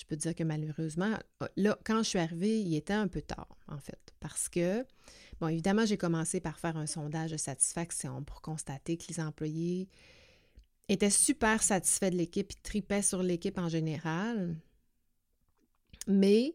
je 0.00 0.06
peux 0.06 0.16
dire 0.16 0.34
que 0.34 0.44
malheureusement, 0.44 1.18
euh, 1.42 1.48
là, 1.56 1.78
quand 1.84 1.98
je 1.98 2.08
suis 2.08 2.18
arrivée, 2.18 2.60
il 2.60 2.74
était 2.74 2.94
un 2.94 3.06
peu 3.06 3.20
tard, 3.20 3.58
en 3.68 3.78
fait, 3.78 3.98
parce 4.18 4.48
que, 4.48 4.84
bon, 5.40 5.48
évidemment, 5.48 5.84
j'ai 5.84 5.98
commencé 5.98 6.40
par 6.40 6.58
faire 6.58 6.78
un 6.78 6.86
sondage 6.86 7.32
de 7.32 7.36
satisfaction 7.36 8.22
pour 8.24 8.40
constater 8.40 8.96
que 8.96 9.04
les 9.08 9.20
employés 9.20 9.88
étaient 10.88 11.10
super 11.10 11.62
satisfaits 11.62 12.10
de 12.10 12.16
l'équipe, 12.16 12.50
ils 12.50 12.62
tripaient 12.62 13.02
sur 13.02 13.22
l'équipe 13.22 13.58
en 13.58 13.68
général, 13.68 14.56
mais 16.06 16.54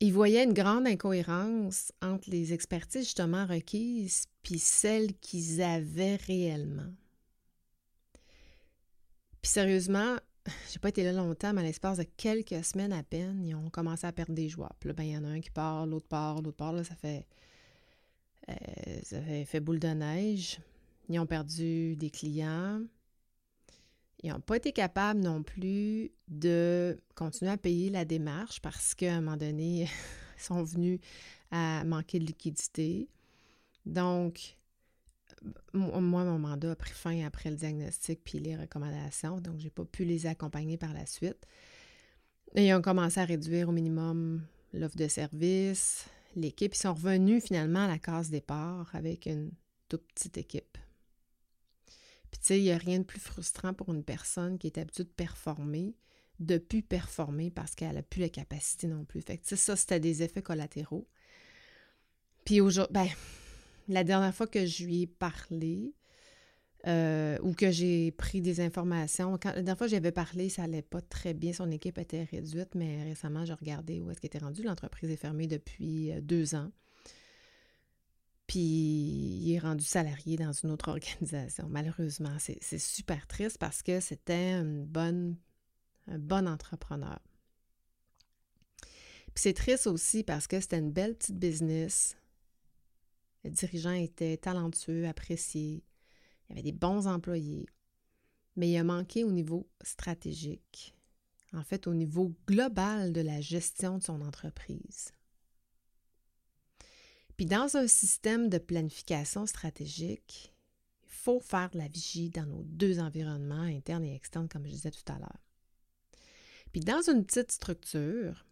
ils 0.00 0.12
voyaient 0.12 0.42
une 0.42 0.52
grande 0.52 0.88
incohérence 0.88 1.92
entre 2.02 2.28
les 2.30 2.52
expertises 2.52 3.04
justement 3.04 3.46
requises 3.46 4.24
puis 4.42 4.58
celles 4.58 5.14
qu'ils 5.20 5.62
avaient 5.62 6.16
réellement. 6.16 6.92
Puis 9.40 9.52
sérieusement, 9.52 10.16
j'ai 10.72 10.78
pas 10.78 10.88
été 10.88 11.04
là 11.04 11.12
longtemps, 11.12 11.52
mais 11.52 11.60
à 11.60 11.64
l'espace 11.64 11.98
de 11.98 12.04
quelques 12.16 12.64
semaines 12.64 12.92
à 12.92 13.02
peine, 13.02 13.44
ils 13.44 13.54
ont 13.54 13.70
commencé 13.70 14.06
à 14.06 14.12
perdre 14.12 14.34
des 14.34 14.48
joueurs. 14.48 14.74
Puis 14.80 14.88
là, 14.88 14.94
ben, 14.94 15.04
il 15.04 15.12
y 15.12 15.16
en 15.16 15.24
a 15.24 15.28
un 15.28 15.40
qui 15.40 15.50
part, 15.50 15.86
l'autre 15.86 16.08
part, 16.08 16.42
l'autre 16.42 16.56
part. 16.56 16.72
Là, 16.72 16.84
ça 16.84 16.94
fait, 16.94 17.26
euh, 18.48 18.54
ça 19.02 19.20
fait, 19.22 19.44
fait, 19.44 19.60
boule 19.60 19.78
de 19.78 19.88
neige. 19.88 20.60
Ils 21.08 21.18
ont 21.18 21.26
perdu 21.26 21.96
des 21.96 22.10
clients. 22.10 22.80
Ils 24.22 24.30
n'ont 24.30 24.40
pas 24.40 24.56
été 24.56 24.72
capables 24.72 25.20
non 25.20 25.42
plus 25.42 26.12
de 26.28 26.96
continuer 27.14 27.50
à 27.50 27.56
payer 27.56 27.90
la 27.90 28.04
démarche 28.04 28.60
parce 28.60 28.94
qu'à 28.94 29.14
un 29.14 29.20
moment 29.20 29.36
donné, 29.36 29.82
ils 30.38 30.42
sont 30.42 30.62
venus 30.62 31.00
à 31.50 31.84
manquer 31.84 32.18
de 32.18 32.24
liquidité. 32.24 33.08
Donc, 33.84 34.56
moi, 35.72 36.24
mon 36.24 36.38
mandat 36.38 36.72
a 36.72 36.76
pris 36.76 36.92
fin 36.92 37.24
après 37.24 37.50
le 37.50 37.56
diagnostic 37.56 38.20
puis 38.24 38.38
les 38.38 38.56
recommandations, 38.56 39.40
donc 39.40 39.58
je 39.58 39.64
n'ai 39.64 39.70
pas 39.70 39.84
pu 39.84 40.04
les 40.04 40.26
accompagner 40.26 40.76
par 40.76 40.92
la 40.92 41.06
suite. 41.06 41.46
Et 42.54 42.68
ils 42.68 42.74
ont 42.74 42.82
commencé 42.82 43.18
à 43.20 43.24
réduire 43.24 43.68
au 43.68 43.72
minimum 43.72 44.42
l'offre 44.72 44.96
de 44.96 45.08
service. 45.08 46.06
L'équipe, 46.36 46.74
ils 46.74 46.78
sont 46.78 46.94
revenus 46.94 47.44
finalement 47.44 47.84
à 47.84 47.88
la 47.88 47.98
case 47.98 48.30
départ 48.30 48.90
avec 48.94 49.26
une 49.26 49.50
toute 49.88 50.06
petite 50.14 50.38
équipe. 50.38 50.78
Puis 52.30 52.40
tu 52.40 52.46
sais, 52.46 52.58
il 52.58 52.62
n'y 52.62 52.72
a 52.72 52.78
rien 52.78 52.98
de 52.98 53.04
plus 53.04 53.20
frustrant 53.20 53.74
pour 53.74 53.92
une 53.92 54.04
personne 54.04 54.58
qui 54.58 54.66
est 54.66 54.78
habituée 54.78 55.04
de 55.04 55.10
performer, 55.10 55.94
de 56.40 56.56
plus 56.56 56.82
performer 56.82 57.50
parce 57.50 57.74
qu'elle 57.74 57.94
n'a 57.94 58.02
plus 58.02 58.20
la 58.20 58.30
capacité 58.30 58.86
non 58.86 59.04
plus. 59.04 59.20
Fait 59.20 59.40
ça, 59.44 59.76
c'était 59.76 60.00
des 60.00 60.22
effets 60.22 60.42
collatéraux. 60.42 61.06
Puis 62.44 62.60
aujourd'hui, 62.60 62.92
ben, 62.92 63.08
la 63.88 64.04
dernière 64.04 64.34
fois 64.34 64.46
que 64.46 64.66
je 64.66 64.84
lui 64.84 65.02
ai 65.02 65.06
parlé 65.06 65.94
euh, 66.86 67.38
ou 67.42 67.54
que 67.54 67.70
j'ai 67.70 68.10
pris 68.10 68.40
des 68.40 68.60
informations, 68.60 69.38
la 69.44 69.52
dernière 69.52 69.78
fois 69.78 69.86
que 69.86 69.92
j'avais 69.92 70.12
parlé, 70.12 70.48
ça 70.48 70.64
allait 70.64 70.82
pas 70.82 71.00
très 71.00 71.32
bien. 71.32 71.52
Son 71.52 71.70
équipe 71.70 71.98
était 71.98 72.24
réduite, 72.24 72.74
mais 72.74 73.04
récemment, 73.04 73.44
j'ai 73.44 73.54
regardé 73.54 74.00
où 74.00 74.10
est-ce 74.10 74.20
qu'elle 74.20 74.28
était 74.28 74.38
rendue. 74.38 74.62
L'entreprise 74.62 75.10
est 75.10 75.16
fermée 75.16 75.46
depuis 75.46 76.10
euh, 76.10 76.20
deux 76.20 76.54
ans. 76.54 76.70
Puis 78.48 78.58
il 78.58 79.54
est 79.54 79.60
rendu 79.60 79.84
salarié 79.84 80.36
dans 80.36 80.52
une 80.52 80.72
autre 80.72 80.88
organisation. 80.90 81.68
Malheureusement, 81.68 82.36
c'est 82.38 82.78
super 82.78 83.26
triste 83.26 83.58
parce 83.58 83.82
que 83.82 84.00
c'était 84.00 84.52
une 84.52 84.84
bonne, 84.84 85.36
un 86.08 86.18
bon 86.18 86.48
entrepreneur. 86.48 87.20
Puis 89.34 89.44
c'est 89.44 89.54
triste 89.54 89.86
aussi 89.86 90.24
parce 90.24 90.46
que 90.46 90.60
c'était 90.60 90.78
une 90.78 90.90
belle 90.90 91.14
petite 91.14 91.38
business 91.38 92.16
le 93.44 93.50
dirigeant 93.50 93.92
était 93.92 94.36
talentueux, 94.36 95.06
apprécié. 95.06 95.84
Il 96.44 96.50
y 96.50 96.52
avait 96.52 96.62
des 96.62 96.72
bons 96.72 97.06
employés. 97.06 97.66
Mais 98.56 98.70
il 98.70 98.76
a 98.76 98.84
manqué 98.84 99.24
au 99.24 99.32
niveau 99.32 99.68
stratégique, 99.82 100.94
en 101.52 101.62
fait 101.62 101.86
au 101.86 101.94
niveau 101.94 102.34
global 102.46 103.12
de 103.12 103.20
la 103.20 103.40
gestion 103.40 103.98
de 103.98 104.02
son 104.02 104.20
entreprise. 104.20 105.12
Puis 107.36 107.46
dans 107.46 107.76
un 107.76 107.86
système 107.86 108.48
de 108.50 108.58
planification 108.58 109.46
stratégique, 109.46 110.54
il 111.04 111.10
faut 111.10 111.40
faire 111.40 111.70
de 111.70 111.78
la 111.78 111.88
vigie 111.88 112.30
dans 112.30 112.46
nos 112.46 112.62
deux 112.64 113.00
environnements, 113.00 113.62
internes 113.62 114.04
et 114.04 114.14
externes, 114.14 114.48
comme 114.48 114.66
je 114.66 114.72
disais 114.72 114.90
tout 114.90 115.10
à 115.10 115.18
l'heure. 115.18 115.40
Puis 116.72 116.80
dans 116.80 117.00
une 117.10 117.24
petite 117.24 117.52
structure, 117.52 118.46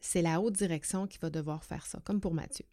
c'est 0.00 0.22
la 0.22 0.40
haute 0.40 0.54
direction 0.54 1.06
qui 1.06 1.18
va 1.18 1.30
devoir 1.30 1.64
faire 1.64 1.86
ça, 1.86 2.00
comme 2.04 2.20
pour 2.20 2.34
Mathieu. 2.34 2.66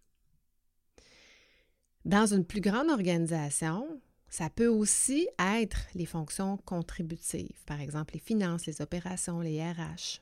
Dans 2.07 2.25
une 2.25 2.45
plus 2.45 2.61
grande 2.61 2.89
organisation, 2.89 3.85
ça 4.29 4.49
peut 4.49 4.69
aussi 4.69 5.27
être 5.39 5.87
les 5.93 6.05
fonctions 6.05 6.55
contributives, 6.55 7.65
par 7.65 7.81
exemple 7.81 8.13
les 8.13 8.21
finances, 8.21 8.65
les 8.65 8.81
opérations, 8.81 9.41
les 9.41 9.61
RH. 9.61 10.21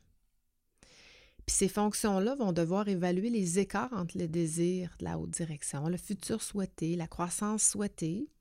Puis 1.46 1.56
ces 1.56 1.68
fonctions-là 1.68 2.34
vont 2.34 2.54
devoir 2.54 2.88
évaluer 2.88 3.30
les 3.30 3.60
écarts 3.60 3.94
entre 3.94 4.18
le 4.18 4.28
désir 4.28 4.96
de 4.98 5.06
la 5.06 5.20
haute 5.20 5.30
direction, 5.30 5.88
le 5.88 5.98
futur 5.98 6.42
souhaité, 6.42 6.96
la 6.96 7.06
croissance 7.06 7.62
souhaitée, 7.62 8.32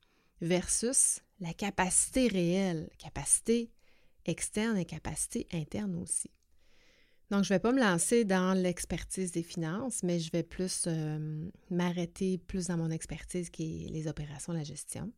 versus 0.41 1.21
la 1.39 1.53
capacité 1.53 2.29
réelle, 2.29 2.89
capacité 2.97 3.71
externe 4.25 4.79
et 4.79 4.87
capacité 4.87 5.47
interne 5.53 5.97
aussi. 5.97 6.31
Donc, 7.31 7.45
je 7.45 7.53
ne 7.53 7.57
vais 7.57 7.61
pas 7.61 7.73
me 7.73 7.81
lancer 7.81 8.25
dans 8.25 8.53
l'expertise 8.55 9.33
des 9.33 9.43
finances, 9.43 10.03
mais 10.03 10.19
je 10.21 10.31
vais 10.31 10.43
plus 10.43 10.85
euh, 10.87 11.49
m'arrêter 11.71 12.39
plus 12.39 12.67
dans 12.67 12.77
mon 12.77 12.91
expertise 12.91 13.51
qui 13.51 13.87
est 13.87 13.89
les 13.89 14.07
opérations, 14.09 14.53
la 14.53 14.63
gestion. 14.63 15.11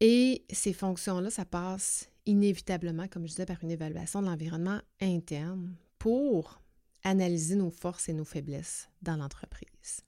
Et 0.00 0.44
ces 0.50 0.72
fonctions-là, 0.72 1.30
ça 1.30 1.44
passe 1.44 2.10
inévitablement, 2.26 3.06
comme 3.08 3.24
je 3.24 3.30
disais, 3.30 3.46
par 3.46 3.62
une 3.62 3.70
évaluation 3.70 4.20
de 4.20 4.26
l'environnement 4.26 4.80
interne 5.00 5.74
pour 5.98 6.60
analyser 7.04 7.54
nos 7.54 7.70
forces 7.70 8.08
et 8.08 8.12
nos 8.12 8.24
faiblesses 8.24 8.88
dans 9.02 9.16
l'entreprise. 9.16 10.00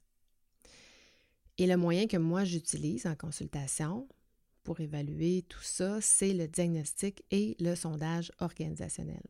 Et 1.57 1.65
le 1.65 1.77
moyen 1.77 2.07
que 2.07 2.17
moi 2.17 2.43
j'utilise 2.43 3.07
en 3.07 3.15
consultation 3.15 4.07
pour 4.63 4.79
évaluer 4.79 5.45
tout 5.47 5.63
ça, 5.63 6.01
c'est 6.01 6.33
le 6.33 6.47
diagnostic 6.47 7.23
et 7.31 7.55
le 7.59 7.73
sondage 7.75 8.31
organisationnel. 8.39 9.23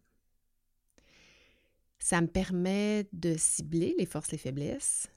Ça 1.99 2.21
me 2.21 2.27
permet 2.27 3.07
de 3.13 3.35
cibler 3.37 3.95
les 3.97 4.05
forces 4.05 4.29
et 4.29 4.33
les 4.33 4.37
faiblesses, 4.37 5.07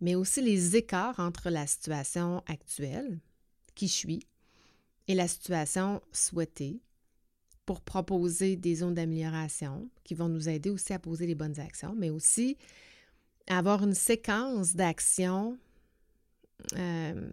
mais 0.00 0.14
aussi 0.14 0.42
les 0.42 0.76
écarts 0.76 1.18
entre 1.18 1.50
la 1.50 1.66
situation 1.66 2.42
actuelle, 2.46 3.20
qui 3.74 3.88
je 3.88 3.92
suis, 3.92 4.26
et 5.08 5.14
la 5.14 5.28
situation 5.28 6.02
souhaitée 6.12 6.80
pour 7.64 7.80
proposer 7.80 8.56
des 8.56 8.76
zones 8.76 8.94
d'amélioration 8.94 9.88
qui 10.04 10.14
vont 10.14 10.28
nous 10.28 10.48
aider 10.48 10.70
aussi 10.70 10.92
à 10.92 10.98
poser 10.98 11.26
les 11.26 11.34
bonnes 11.34 11.58
actions, 11.58 11.94
mais 11.96 12.10
aussi 12.10 12.56
avoir 13.48 13.82
une 13.82 13.94
séquence 13.94 14.74
d'actions 14.74 15.58
euh, 16.76 17.28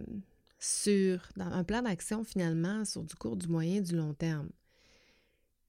sur 0.60 1.30
un 1.38 1.64
plan 1.64 1.82
d'action 1.82 2.24
finalement 2.24 2.86
sur 2.86 3.04
du 3.04 3.16
court, 3.16 3.38
du 3.38 3.48
moyen, 3.48 3.82
du 3.82 3.96
long 3.96 4.14
terme 4.14 4.50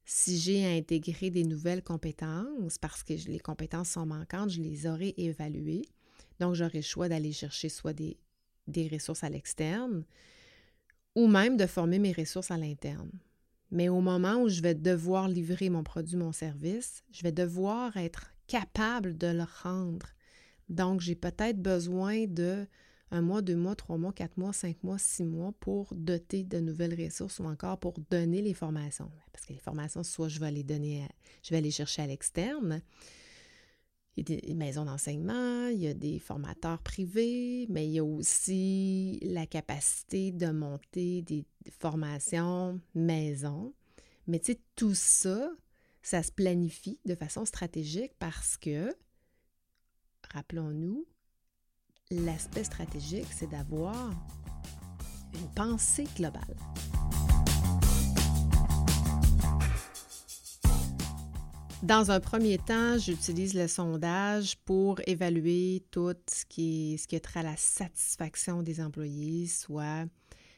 si 0.05 0.39
j'ai 0.39 0.67
à 0.67 0.71
intégrer 0.71 1.31
des 1.31 1.45
nouvelles 1.45 1.83
compétences, 1.83 2.79
parce 2.79 3.03
que 3.03 3.15
les 3.29 3.41
compétences 3.41 3.91
sont 3.91 4.07
manquantes, 4.07 4.51
je 4.51 4.61
les 4.61 4.87
aurai 4.87 5.15
évaluées. 5.17 5.87
Donc, 6.41 6.55
j'aurai 6.55 6.79
le 6.79 6.83
choix 6.83 7.09
d'aller 7.09 7.33
chercher 7.33 7.69
soit 7.69 7.93
des, 7.93 8.19
des 8.67 8.89
ressources 8.89 9.25
à 9.25 9.31
l'externe 9.31 10.05
ou 11.15 11.29
même 11.29 11.57
de 11.57 11.67
former 11.67 11.99
mes 11.99 12.13
ressources 12.13 12.51
à 12.51 12.57
l'interne. 12.57 13.11
Mais 13.71 13.89
au 13.89 14.01
moment 14.01 14.43
où 14.43 14.49
je 14.49 14.61
vais 14.61 14.75
devoir 14.75 15.29
livrer 15.29 15.71
mon 15.71 15.85
produit, 15.85 16.17
mon 16.17 16.33
service, 16.33 17.03
je 17.11 17.23
vais 17.23 17.33
devoir 17.33 17.97
être 17.97 18.33
capable 18.47 19.17
de 19.17 19.29
le 19.29 19.45
rendre. 19.63 20.07
Donc, 20.69 21.01
j'ai 21.01 21.15
peut-être 21.15 21.61
besoin 21.61 22.27
de 22.27 22.67
un 23.15 23.23
mois, 23.23 23.43
deux 23.43 23.55
mois, 23.55 23.77
trois 23.77 23.97
mois, 23.97 24.13
quatre 24.13 24.37
mois, 24.37 24.53
cinq 24.53 24.83
mois, 24.83 24.99
six 24.99 25.25
mois 25.25 25.53
pour 25.61 25.95
doter 25.95 26.43
de 26.43 26.59
nouvelles 26.59 27.01
ressources 27.01 27.39
ou 27.39 27.45
encore 27.45 27.79
pour 27.79 27.95
donner 28.11 28.43
les 28.43 28.55
formations. 28.55 29.11
Parce 29.33 29.47
que 29.47 29.53
les 29.53 29.61
formations, 29.61 30.03
soit 30.03 30.29
je 30.29 30.41
vais 30.41 30.51
les 30.51 30.65
donner, 30.65 31.07
je 31.43 31.51
vais 31.51 31.61
les 31.61 31.71
chercher 31.71 32.03
à 32.03 32.07
l'externe. 32.09 32.83
Il 34.17 34.29
y 34.29 34.35
a 34.35 34.41
des 34.41 34.55
maisons 34.55 34.85
d'enseignement, 34.85 35.69
il 35.69 35.79
y 35.79 35.87
a 35.87 35.95
des 35.95 36.19
formateurs 36.19 36.81
privés, 36.81 37.67
mais 37.69 37.87
il 37.87 37.93
y 37.93 37.99
a 38.01 38.05
aussi 38.05 39.21
la 39.23 39.47
capacité 39.47 40.33
de 40.33 40.51
monter 40.51 41.23
des 41.23 41.45
formations 41.79 42.81
maison. 42.95 43.73
Mais 44.27 44.41
tu 44.41 44.53
sais, 44.53 44.61
tout 44.75 44.95
ça, 44.95 45.51
ça 46.03 46.23
se 46.23 46.33
planifie 46.33 46.99
de 47.05 47.15
façon 47.15 47.45
stratégique 47.45 48.13
parce 48.19 48.57
que, 48.57 48.93
rappelons-nous, 50.33 51.07
l'aspect 52.21 52.65
stratégique, 52.65 53.27
c'est 53.31 53.51
d'avoir 53.51 54.13
une 55.35 55.49
pensée 55.55 56.07
globale. 56.17 56.57
Dans 61.83 62.11
un 62.11 62.19
premier 62.19 62.57
temps, 62.57 62.97
j'utilise 62.97 63.53
le 63.53 63.69
sondage 63.69 64.57
pour 64.65 65.01
évaluer 65.07 65.85
tout 65.91 66.15
ce 66.27 66.47
qui, 66.47 66.97
ce 66.97 67.07
qui 67.07 67.17
est 67.17 67.21
trait 67.21 67.41
à 67.41 67.43
la 67.43 67.57
satisfaction 67.59 68.63
des 68.63 68.81
employés, 68.81 69.47
soit 69.47 70.07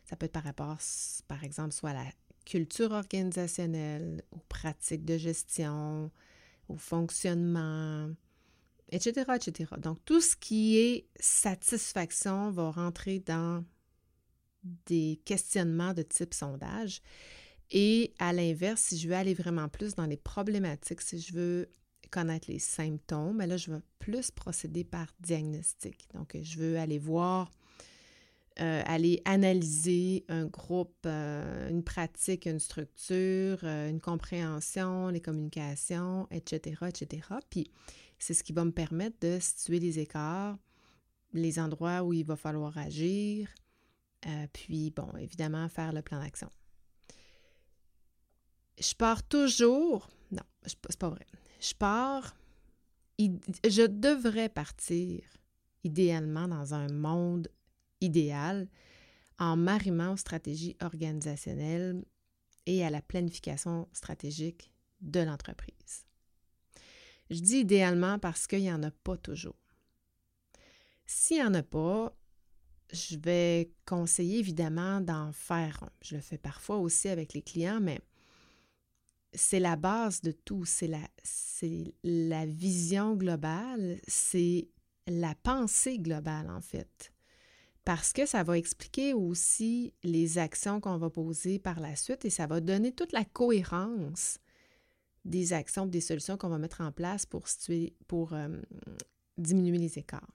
ça 0.05 0.14
peut 0.14 0.27
être 0.27 0.33
par 0.33 0.45
rapport, 0.45 0.79
par 1.27 1.42
exemple, 1.42 1.73
soit 1.73 1.90
à 1.90 1.95
la 1.95 2.11
culture 2.45 2.92
organisationnelle, 2.92 4.23
aux 4.31 4.42
pratiques 4.49 5.05
de 5.05 5.19
gestion, 5.19 6.12
au 6.69 6.77
fonctionnement, 6.77 8.09
etc., 8.90 9.33
etc. 9.35 9.70
Donc, 9.79 9.99
tout 10.05 10.20
ce 10.20 10.37
qui 10.37 10.79
est 10.79 11.07
satisfaction 11.18 12.51
va 12.51 12.70
rentrer 12.70 13.20
dans 13.20 13.64
des 14.87 15.20
questionnements 15.25 15.94
de 15.94 16.03
type 16.03 16.35
sondage. 16.35 17.01
Et 17.70 18.14
à 18.18 18.33
l'inverse, 18.33 18.81
si 18.81 18.99
je 18.99 19.09
veux 19.09 19.14
aller 19.14 19.35
vraiment 19.35 19.68
plus 19.68 19.94
dans 19.94 20.07
les 20.07 20.16
problématiques, 20.16 21.01
si 21.01 21.20
je 21.20 21.33
veux 21.33 21.68
connaître 22.11 22.51
les 22.51 22.61
symptômes, 22.61 23.38
ben 23.38 23.46
là, 23.46 23.57
je 23.57 23.72
vais 23.72 23.81
plus 23.99 24.31
procéder 24.31 24.85
par 24.85 25.09
diagnostic. 25.20 26.07
Donc, 26.14 26.37
je 26.40 26.59
veux 26.59 26.79
aller 26.79 26.99
voir, 26.99 27.51
euh, 28.61 28.83
aller 28.87 29.20
analyser 29.25 30.25
un 30.29 30.46
groupe, 30.46 30.96
euh, 31.05 31.68
une 31.68 31.83
pratique, 31.83 32.46
une 32.46 32.61
structure, 32.61 33.59
euh, 33.64 33.90
une 33.90 34.01
compréhension, 34.01 35.09
les 35.09 35.20
communications, 35.20 36.29
etc., 36.31 36.87
etc. 36.88 37.22
Puis, 37.51 37.70
c'est 38.18 38.35
ce 38.35 38.42
qui 38.42 38.52
va 38.52 38.64
me 38.64 38.72
permettre 38.72 39.18
de 39.20 39.38
situer 39.40 39.81
les 39.81 39.98
écarts, 39.98 40.59
les 41.33 41.59
endroits 41.59 42.02
où 42.02 42.12
il 42.12 42.24
va 42.24 42.37
falloir 42.37 42.76
agir, 42.79 43.48
puis, 44.52 44.90
bon, 44.90 45.12
évidemment, 45.18 45.68
faire 45.68 45.92
le 45.92 46.02
plan 46.02 46.20
d'action. 46.20 46.50
Je 48.79 48.94
pars 48.94 49.22
toujours, 49.22 50.09
non, 50.31 50.42
c'est 50.64 50.98
pas 50.98 51.09
vrai. 51.09 51.26
Je 51.61 51.74
pars, 51.74 52.37
je 53.18 53.87
devrais 53.87 54.48
partir 54.48 55.22
idéalement 55.85 56.48
dans 56.48 56.74
un 56.74 56.88
monde 56.92 57.48
idéal 58.00 58.68
en 59.38 59.57
m'arrimant 59.57 60.14
aux 60.14 60.16
stratégies 60.16 60.76
organisationnelles 60.81 62.05
et 62.66 62.85
à 62.85 62.90
la 62.90 63.02
planification 63.02 63.88
stratégique 63.92 64.72
de 65.00 65.20
l'entreprise. 65.20 66.06
Je 67.31 67.41
dis 67.41 67.59
idéalement 67.59 68.19
parce 68.19 68.47
qu'il 68.47 68.61
n'y 68.61 68.73
en 68.73 68.83
a 68.83 68.91
pas 68.91 69.17
toujours. 69.17 69.57
S'il 71.07 71.39
n'y 71.39 71.43
en 71.45 71.55
a 71.55 71.62
pas, 71.62 72.17
je 72.93 73.17
vais 73.17 73.71
conseiller 73.85 74.39
évidemment 74.39 75.01
d'en 75.01 75.33
faire. 75.33 75.89
Je 76.03 76.17
le 76.17 76.21
fais 76.21 76.39
parfois 76.39 76.79
aussi 76.79 77.09
avec 77.09 77.35
les 77.35 77.43
clients, 77.43 77.81
mais 77.81 78.01
c'est 79.33 79.61
la 79.61 79.77
base 79.77 80.21
de 80.23 80.33
tout. 80.33 80.65
C'est 80.65 80.89
la, 80.89 81.01
la 82.03 82.47
vision 82.47 83.15
globale, 83.15 84.01
c'est 84.07 84.69
la 85.07 85.35
pensée 85.35 85.99
globale 85.99 86.51
en 86.51 86.61
fait. 86.61 87.12
Parce 87.85 88.12
que 88.12 88.27
ça 88.27 88.43
va 88.43 88.59
expliquer 88.59 89.15
aussi 89.15 89.95
les 90.03 90.39
actions 90.39 90.81
qu'on 90.81 90.99
va 90.99 91.09
poser 91.09 91.61
par 91.61 91.79
la 91.79 91.95
suite 91.95 92.25
et 92.25 92.31
ça 92.31 92.49
va 92.49 92.61
donner 92.61 92.93
toute 92.93 93.12
la 93.12 93.25
cohérence 93.25 94.39
des 95.27 95.53
actions, 95.53 95.87
des 95.87 96.01
solutions 96.01 96.37
qu'on 96.37 96.49
va 96.49 96.59
mettre 96.59 96.81
en 96.81 96.93
place 96.93 97.27
pour, 97.27 98.33
euh, 98.33 98.62
diminuer 99.37 99.79
les 99.79 99.99
écarts. 99.99 100.31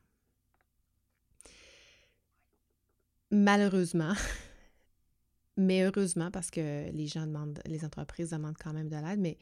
Malheureusement, 3.31 4.13
mais 5.57 5.83
heureusement 5.83 6.29
parce 6.29 6.51
que 6.51 6.91
les 6.91 7.07
gens 7.07 7.25
demandent, 7.25 7.61
les 7.65 7.85
entreprises 7.85 8.31
demandent 8.31 8.57
quand 8.61 8.73
même 8.73 8.89
de 8.89 8.97
l'aide, 8.97 9.19
mais 9.19 9.37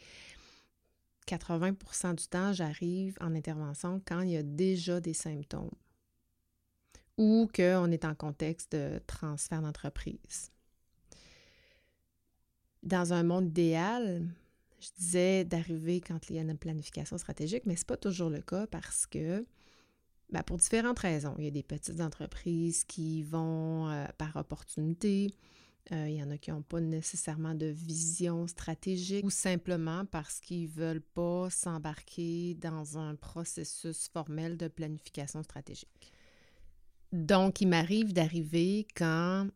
80% 1.27 2.15
du 2.15 2.27
temps, 2.27 2.53
j'arrive 2.53 3.17
en 3.19 3.35
intervention 3.35 4.01
quand 4.05 4.21
il 4.21 4.31
y 4.31 4.37
a 4.37 4.43
déjà 4.43 5.01
des 5.01 5.13
symptômes 5.13 5.71
ou 7.17 7.49
qu'on 7.53 7.91
est 7.91 8.05
en 8.05 8.15
contexte 8.15 8.71
de 8.71 9.01
transfert 9.05 9.61
d'entreprise. 9.61 10.51
Dans 12.81 13.11
un 13.11 13.23
monde 13.23 13.47
idéal, 13.47 14.25
je 14.79 14.89
disais 14.97 15.45
d'arriver 15.45 16.01
quand 16.01 16.29
il 16.29 16.35
y 16.35 16.39
a 16.39 16.41
une 16.41 16.57
planification 16.57 17.17
stratégique, 17.17 17.63
mais 17.65 17.75
ce 17.75 17.81
n'est 17.81 17.87
pas 17.87 17.97
toujours 17.97 18.29
le 18.29 18.41
cas 18.41 18.67
parce 18.67 19.05
que, 19.07 19.45
ben, 20.31 20.43
pour 20.43 20.57
différentes 20.57 20.99
raisons, 20.99 21.35
il 21.37 21.45
y 21.45 21.47
a 21.47 21.51
des 21.51 21.63
petites 21.63 22.01
entreprises 22.01 22.83
qui 22.83 23.23
vont 23.23 23.89
euh, 23.89 24.05
par 24.17 24.35
opportunité, 24.35 25.33
euh, 25.91 26.07
il 26.07 26.15
y 26.15 26.23
en 26.23 26.29
a 26.29 26.37
qui 26.37 26.51
n'ont 26.51 26.61
pas 26.61 26.81
nécessairement 26.81 27.55
de 27.55 27.65
vision 27.65 28.45
stratégique 28.47 29.25
ou 29.25 29.31
simplement 29.31 30.05
parce 30.05 30.39
qu'ils 30.39 30.69
ne 30.69 30.73
veulent 30.73 31.01
pas 31.01 31.49
s'embarquer 31.49 32.55
dans 32.55 32.97
un 32.97 33.15
processus 33.15 34.07
formel 34.07 34.55
de 34.55 34.67
planification 34.67 35.41
stratégique. 35.41 36.13
Donc, 37.11 37.61
il 37.61 37.69
m'arrive 37.69 38.13
d'arriver 38.13 38.85
quand 38.95 39.47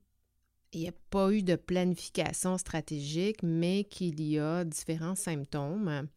il 0.74 0.82
n'y 0.82 0.90
a 0.90 0.94
pas 1.10 1.32
eu 1.32 1.44
de 1.44 1.56
planification 1.56 2.58
stratégique, 2.58 3.44
mais 3.44 3.84
qu'il 3.84 4.22
y 4.22 4.40
a 4.40 4.64
différents 4.64 5.16
symptômes 5.16 6.08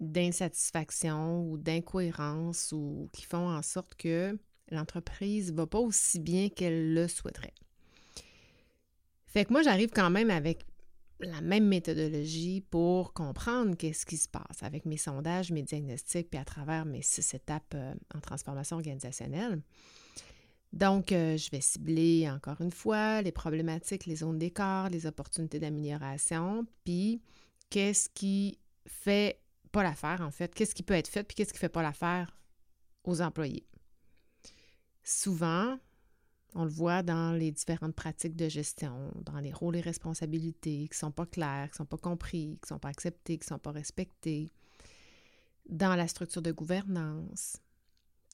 d'insatisfaction 0.00 1.42
ou 1.44 1.58
d'incohérence 1.58 2.72
ou 2.72 3.08
qui 3.12 3.22
font 3.22 3.48
en 3.48 3.62
sorte 3.62 3.94
que 3.96 4.38
l'entreprise 4.70 5.52
ne 5.52 5.56
va 5.56 5.66
pas 5.66 5.78
aussi 5.78 6.18
bien 6.18 6.48
qu'elle 6.48 6.94
le 6.94 7.06
souhaiterait. 7.06 7.54
Fait 9.26 9.44
que 9.44 9.52
moi, 9.52 9.62
j'arrive 9.62 9.90
quand 9.90 10.10
même 10.10 10.30
avec 10.30 10.64
la 11.20 11.40
même 11.40 11.66
méthodologie 11.66 12.62
pour 12.70 13.12
comprendre 13.12 13.76
qu'est-ce 13.76 14.06
qui 14.06 14.16
se 14.16 14.28
passe 14.28 14.62
avec 14.62 14.86
mes 14.86 14.96
sondages, 14.96 15.52
mes 15.52 15.62
diagnostics, 15.62 16.30
puis 16.30 16.40
à 16.40 16.44
travers 16.44 16.86
mes 16.86 17.02
six 17.02 17.34
étapes 17.34 17.74
euh, 17.74 17.94
en 18.14 18.20
transformation 18.20 18.76
organisationnelle. 18.76 19.60
Donc, 20.72 21.10
euh, 21.10 21.36
je 21.36 21.50
vais 21.50 21.60
cibler 21.60 22.30
encore 22.30 22.60
une 22.60 22.70
fois 22.70 23.22
les 23.22 23.32
problématiques, 23.32 24.06
les 24.06 24.16
zones 24.16 24.38
d'écart, 24.38 24.88
les 24.88 25.06
opportunités 25.06 25.58
d'amélioration, 25.58 26.64
puis 26.84 27.20
qu'est-ce 27.70 28.08
qui 28.08 28.58
fait 28.86 29.40
pas 29.72 29.82
l'affaire 29.82 30.20
en 30.20 30.30
fait, 30.30 30.54
qu'est-ce 30.54 30.74
qui 30.74 30.82
peut 30.82 30.94
être 30.94 31.08
fait, 31.08 31.24
puis 31.24 31.34
qu'est-ce 31.34 31.52
qui 31.52 31.58
fait 31.58 31.68
pas 31.68 31.82
l'affaire 31.82 32.36
aux 33.04 33.20
employés. 33.20 33.66
Souvent, 35.02 35.78
on 36.54 36.64
le 36.64 36.70
voit 36.70 37.02
dans 37.02 37.32
les 37.32 37.52
différentes 37.52 37.94
pratiques 37.94 38.36
de 38.36 38.48
gestion, 38.48 39.12
dans 39.24 39.38
les 39.38 39.52
rôles 39.52 39.76
et 39.76 39.80
responsabilités 39.80 40.88
qui 40.88 40.94
ne 40.94 40.94
sont 40.94 41.12
pas 41.12 41.26
clairs, 41.26 41.68
qui 41.68 41.74
ne 41.74 41.76
sont 41.78 41.86
pas 41.86 41.96
compris, 41.96 42.58
qui 42.60 42.64
ne 42.64 42.68
sont 42.68 42.78
pas 42.78 42.88
acceptés, 42.88 43.38
qui 43.38 43.44
ne 43.44 43.56
sont 43.56 43.58
pas 43.58 43.72
respectés, 43.72 44.52
dans 45.68 45.94
la 45.94 46.08
structure 46.08 46.42
de 46.42 46.52
gouvernance, 46.52 47.58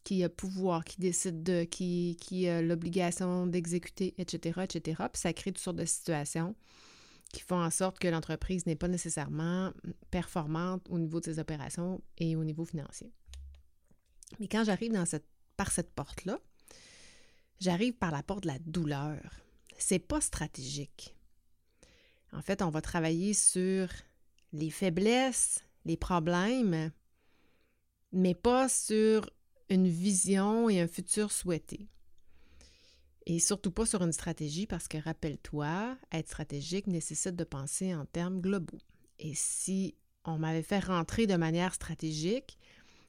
qui 0.06 0.22
a 0.22 0.28
pouvoir, 0.28 0.84
qui 0.84 1.00
décide 1.00 1.42
de, 1.42 1.64
qui, 1.64 2.16
qui 2.20 2.46
a 2.48 2.62
l'obligation 2.62 3.48
d'exécuter, 3.48 4.14
etc., 4.18 4.60
etc. 4.62 5.02
Puis 5.12 5.20
ça 5.20 5.32
crée 5.32 5.50
toutes 5.50 5.58
sortes 5.58 5.78
de 5.78 5.84
situations 5.84 6.54
qui 7.32 7.42
font 7.42 7.60
en 7.60 7.70
sorte 7.70 7.98
que 7.98 8.06
l'entreprise 8.06 8.66
n'est 8.66 8.76
pas 8.76 8.86
nécessairement 8.86 9.72
performante 10.12 10.86
au 10.90 11.00
niveau 11.00 11.18
de 11.18 11.24
ses 11.24 11.40
opérations 11.40 12.00
et 12.18 12.36
au 12.36 12.44
niveau 12.44 12.64
financier. 12.64 13.12
Mais 14.38 14.46
quand 14.46 14.62
j'arrive 14.62 14.92
dans 14.92 15.06
cette, 15.06 15.26
par 15.56 15.72
cette 15.72 15.92
porte-là, 15.92 16.38
j'arrive 17.58 17.94
par 17.94 18.12
la 18.12 18.22
porte 18.22 18.44
de 18.44 18.48
la 18.48 18.60
douleur. 18.60 19.18
C'est 19.76 19.98
pas 19.98 20.20
stratégique. 20.20 21.16
En 22.32 22.42
fait, 22.42 22.62
on 22.62 22.70
va 22.70 22.80
travailler 22.80 23.34
sur 23.34 23.88
les 24.52 24.70
faiblesses, 24.70 25.64
les 25.84 25.96
problèmes, 25.96 26.92
mais 28.12 28.36
pas 28.36 28.68
sur 28.68 29.28
une 29.68 29.88
vision 29.88 30.68
et 30.68 30.80
un 30.80 30.86
futur 30.86 31.32
souhaité. 31.32 31.88
Et 33.26 33.40
surtout 33.40 33.72
pas 33.72 33.86
sur 33.86 34.02
une 34.02 34.12
stratégie 34.12 34.66
parce 34.66 34.86
que 34.86 34.98
rappelle-toi, 34.98 35.96
être 36.12 36.28
stratégique 36.28 36.86
nécessite 36.86 37.34
de 37.34 37.44
penser 37.44 37.94
en 37.94 38.04
termes 38.04 38.40
globaux. 38.40 38.78
Et 39.18 39.34
si 39.34 39.96
on 40.24 40.38
m'avait 40.38 40.62
fait 40.62 40.78
rentrer 40.78 41.26
de 41.26 41.34
manière 41.34 41.74
stratégique, 41.74 42.58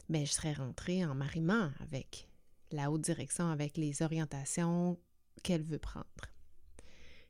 bien, 0.10 0.26
je 0.26 0.32
serais 0.32 0.54
rentrée 0.54 1.06
en 1.06 1.14
mariement 1.14 1.70
avec 1.82 2.28
la 2.72 2.92
haute 2.92 3.02
direction, 3.02 3.50
avec 3.50 3.78
les 3.78 4.02
orientations 4.02 4.98
qu'elle 5.44 5.64
veut 5.64 5.80
prendre. 5.80 6.06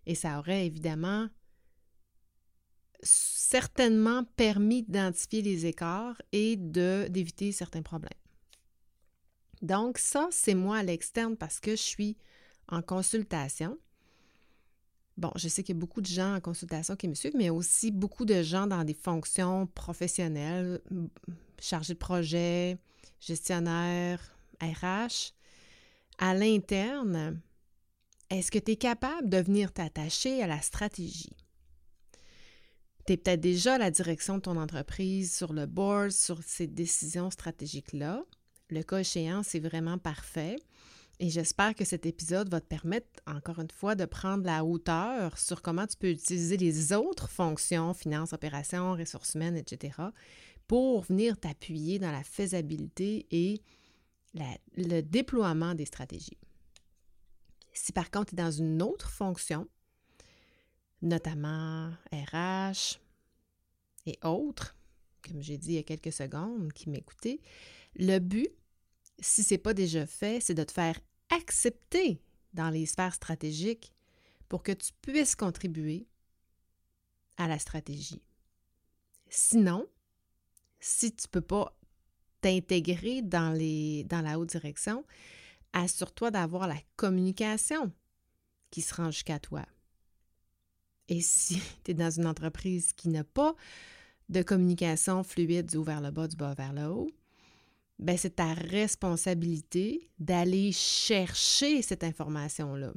Et 0.06 0.16
ça 0.16 0.40
aurait 0.40 0.66
évidemment 0.66 1.28
certainement 3.04 4.24
permis 4.24 4.84
d'identifier 4.84 5.42
les 5.42 5.66
écarts 5.66 6.22
et 6.32 6.56
d'éviter 6.56 7.52
certains 7.52 7.82
problèmes. 7.82 8.12
Donc 9.62 9.98
ça, 9.98 10.28
c'est 10.32 10.56
moi 10.56 10.78
à 10.78 10.84
l'externe 10.84 11.36
parce 11.36 11.60
que 11.60 11.72
je 11.72 11.82
suis 11.82 12.17
en 12.67 12.82
consultation. 12.82 13.78
Bon, 15.17 15.32
je 15.36 15.48
sais 15.48 15.63
qu'il 15.63 15.76
y 15.76 15.78
a 15.78 15.80
beaucoup 15.80 16.02
de 16.02 16.08
gens 16.08 16.36
en 16.36 16.39
consultation 16.39 16.96
qui 16.96 17.08
me 17.08 17.15
suivent, 17.15 17.36
mais 17.36 17.50
aussi 17.50 17.91
beaucoup 17.91 18.26
de 18.26 18.43
gens 18.43 18.67
dans 18.67 18.84
des 18.84 18.93
fonctions 18.93 19.65
professionnelles, 19.65 20.80
chargés 21.60 21.93
de 21.93 22.00
projet, 22.00 22.78
gestionnaire, 23.20 24.22
RH. 24.62 25.34
À 26.20 26.36
l'interne, 26.36 27.41
est-ce 28.30 28.52
que 28.52 28.60
tu 28.60 28.72
es 28.72 28.76
capable 28.76 29.30
de 29.30 29.38
venir 29.38 29.72
t'attacher 29.72 30.43
à 30.43 30.48
la 30.48 30.62
stratégie? 30.62 31.36
Tu 33.08 33.13
es 33.13 33.17
peut-être 33.17 33.39
déjà 33.39 33.76
à 33.76 33.78
la 33.78 33.89
direction 33.89 34.36
de 34.36 34.41
ton 34.41 34.58
entreprise, 34.58 35.34
sur 35.34 35.54
le 35.54 35.65
board, 35.65 36.12
sur 36.12 36.43
ces 36.43 36.67
décisions 36.67 37.32
stratégiques-là. 37.32 38.24
Le 38.69 38.84
cas 38.84 38.99
échéant, 38.99 39.43
c'est 39.43 39.60
vraiment 39.60 39.97
parfait. 39.97 40.58
Et 41.19 41.30
j'espère 41.30 41.73
que 41.73 41.86
cet 41.86 42.06
épisode 42.06 42.49
va 42.49 42.62
te 42.62 42.67
permettre, 42.67 43.08
encore 43.25 43.60
une 43.60 43.71
fois, 43.71 43.95
de 43.95 44.06
prendre 44.06 44.45
la 44.45 44.63
hauteur 44.63 45.38
sur 45.39 45.62
comment 45.62 45.88
tu 45.88 45.97
peux 45.97 46.12
utiliser 46.12 46.58
les 46.58 46.93
autres 46.93 47.30
fonctions, 47.30 47.93
finances, 47.93 48.34
opérations, 48.34 48.93
ressources 48.93 49.34
humaines, 49.34 49.58
etc., 49.58 49.97
pour 50.67 51.03
venir 51.03 51.39
t'appuyer 51.39 51.97
dans 51.97 52.12
la 52.12 52.23
faisabilité 52.23 53.25
et 53.32 53.62
le 54.75 55.01
déploiement 55.01 55.73
des 55.73 55.86
stratégies. 55.86 56.38
Si 57.73 57.93
par 57.93 58.12
contre 58.12 58.27
tu 58.27 58.36
es 58.36 58.43
dans 58.43 58.51
une 58.51 58.82
autre 58.82 59.10
fonction, 59.10 59.67
notamment 61.01 61.91
RH 62.12 62.99
et 64.06 64.19
autres, 64.23 64.75
comme 65.27 65.41
j'ai 65.41 65.58
dit 65.58 65.69
il 65.69 65.75
y 65.75 65.80
a 65.80 65.84
quelques 65.84 66.12
secondes, 66.12 66.73
qui 66.73 66.89
m'écoutaient, 66.89 67.39
le 67.95 68.19
but, 68.19 68.49
si 69.19 69.43
ce 69.43 69.53
n'est 69.53 69.60
pas 69.60 69.73
déjà 69.73 70.06
fait, 70.06 70.39
c'est 70.41 70.53
de 70.53 70.63
te 70.63 70.71
faire 70.71 70.99
accepter 71.30 72.21
dans 72.53 72.69
les 72.69 72.86
sphères 72.86 73.13
stratégiques 73.13 73.93
pour 74.47 74.63
que 74.63 74.71
tu 74.71 74.91
puisses 75.01 75.36
contribuer 75.36 76.08
à 77.38 77.47
la 77.47 77.60
stratégie. 77.60 78.21
Sinon, 79.30 79.88
si 80.80 81.13
tu 81.13 81.25
ne 81.27 81.32
peux 81.32 81.41
pas 81.41 81.77
t'intégrer 82.41 83.21
dans, 83.21 83.51
la 83.53 84.39
haute 84.39 84.49
direction, 84.49 85.03
assure-toi 85.73 86.32
d'avoir 86.32 86.67
la 86.67 86.77
communication 86.95 87.91
qui 88.71 88.82
se 88.82 88.95
rend 88.95 89.12
jusqu'à 89.12 89.39
toi. 89.39 89.65
Et 91.08 91.21
si 91.21 91.62
tu 91.84 91.91
es 91.91 91.93
dans 91.93 92.12
une 92.12 92.27
entreprise 92.27 92.93
qui 92.93 93.10
n'a 93.10 93.23
pas 93.23 93.56
de 94.30 94.41
communication 94.41 95.23
fluide 95.23 95.67
du 95.67 95.77
haut 95.77 95.84
vers 95.84 96.01
le 96.01 96.12
bas, 96.12 96.27
du 96.27 96.36
bas 96.36 96.53
vers 96.53 96.73
le 96.73 96.86
haut, 96.88 97.10
ben 98.00 98.18
c'est 98.18 98.36
ta 98.36 98.54
responsabilité 98.54 100.10
d'aller 100.20 100.72
chercher 100.72 101.82
cette 101.82 102.04
information-là. 102.04 102.94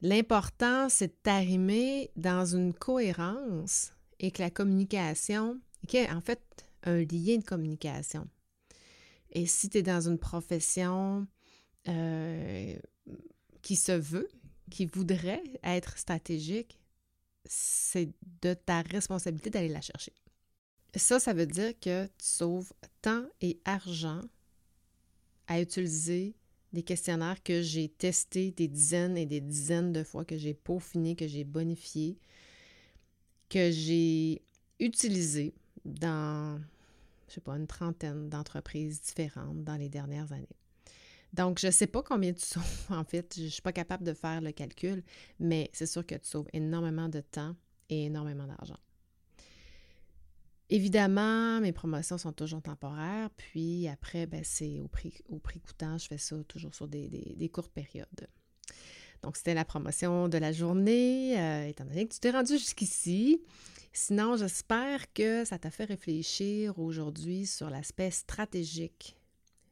L'important, 0.00 0.88
c'est 0.88 1.08
de 1.08 1.16
t'arrimer 1.22 2.10
dans 2.16 2.44
une 2.44 2.74
cohérence 2.74 3.92
et 4.18 4.30
que 4.30 4.42
la 4.42 4.50
communication, 4.50 5.60
qui 5.86 5.98
en 6.10 6.20
fait 6.20 6.40
un 6.82 6.98
lien 6.98 7.38
de 7.38 7.44
communication. 7.44 8.28
Et 9.30 9.46
si 9.46 9.68
tu 9.68 9.78
es 9.78 9.82
dans 9.82 10.08
une 10.08 10.18
profession 10.18 11.26
euh, 11.88 12.76
qui 13.62 13.76
se 13.76 13.92
veut, 13.92 14.28
qui 14.70 14.86
voudrait 14.86 15.42
être 15.62 15.98
stratégique, 15.98 16.78
c'est 17.44 18.10
de 18.42 18.54
ta 18.54 18.82
responsabilité 18.82 19.50
d'aller 19.50 19.68
la 19.68 19.80
chercher. 19.80 20.12
Ça, 20.96 21.18
ça 21.18 21.32
veut 21.32 21.46
dire 21.46 21.72
que 21.80 22.06
tu 22.06 22.12
sauves 22.18 22.72
temps 23.00 23.24
et 23.40 23.58
argent 23.64 24.20
à 25.48 25.60
utiliser 25.60 26.34
des 26.72 26.82
questionnaires 26.82 27.42
que 27.42 27.62
j'ai 27.62 27.88
testés 27.88 28.50
des 28.50 28.68
dizaines 28.68 29.16
et 29.16 29.26
des 29.26 29.40
dizaines 29.40 29.92
de 29.92 30.02
fois, 30.04 30.24
que 30.24 30.36
j'ai 30.36 30.54
peaufinés, 30.54 31.16
que 31.16 31.26
j'ai 31.26 31.44
bonifiés, 31.44 32.18
que 33.48 33.70
j'ai 33.70 34.42
utilisés 34.80 35.54
dans, 35.84 36.60
je 37.28 37.34
sais 37.34 37.40
pas, 37.40 37.56
une 37.56 37.66
trentaine 37.66 38.28
d'entreprises 38.28 39.00
différentes 39.02 39.64
dans 39.64 39.76
les 39.76 39.88
dernières 39.88 40.32
années. 40.32 40.56
Donc, 41.32 41.58
je 41.58 41.66
ne 41.66 41.72
sais 41.72 41.86
pas 41.86 42.02
combien 42.02 42.32
tu 42.32 42.40
sauves, 42.44 42.86
en 42.90 43.04
fait, 43.04 43.34
je 43.36 43.44
ne 43.44 43.48
suis 43.48 43.62
pas 43.62 43.72
capable 43.72 44.04
de 44.04 44.14
faire 44.14 44.40
le 44.40 44.52
calcul, 44.52 45.02
mais 45.38 45.70
c'est 45.72 45.86
sûr 45.86 46.06
que 46.06 46.14
tu 46.14 46.26
sauves 46.28 46.48
énormément 46.52 47.08
de 47.08 47.20
temps 47.20 47.54
et 47.88 48.06
énormément 48.06 48.46
d'argent. 48.46 48.78
Évidemment, 50.70 51.60
mes 51.60 51.72
promotions 51.72 52.18
sont 52.18 52.32
toujours 52.32 52.62
temporaires, 52.62 53.28
puis 53.36 53.88
après, 53.88 54.26
ben, 54.26 54.42
c'est 54.42 54.80
au 54.80 54.88
prix, 54.88 55.20
au 55.28 55.38
coûtant, 55.38 55.98
je 55.98 56.06
fais 56.06 56.18
ça 56.18 56.36
toujours 56.48 56.74
sur 56.74 56.88
des, 56.88 57.50
courtes 57.52 57.72
périodes. 57.72 58.28
Donc, 59.22 59.36
c'était 59.36 59.54
la 59.54 59.64
promotion 59.64 60.28
de 60.28 60.38
la 60.38 60.50
journée, 60.50 61.38
euh, 61.38 61.68
étant 61.68 61.84
donné 61.84 62.06
que 62.08 62.14
tu 62.14 62.20
t'es 62.20 62.30
rendu 62.30 62.54
jusqu'ici. 62.54 63.42
Sinon, 63.92 64.36
j'espère 64.36 65.12
que 65.12 65.44
ça 65.44 65.58
t'a 65.58 65.70
fait 65.70 65.84
réfléchir 65.84 66.78
aujourd'hui 66.78 67.46
sur 67.46 67.68
l'aspect 67.68 68.10
stratégique 68.10 69.16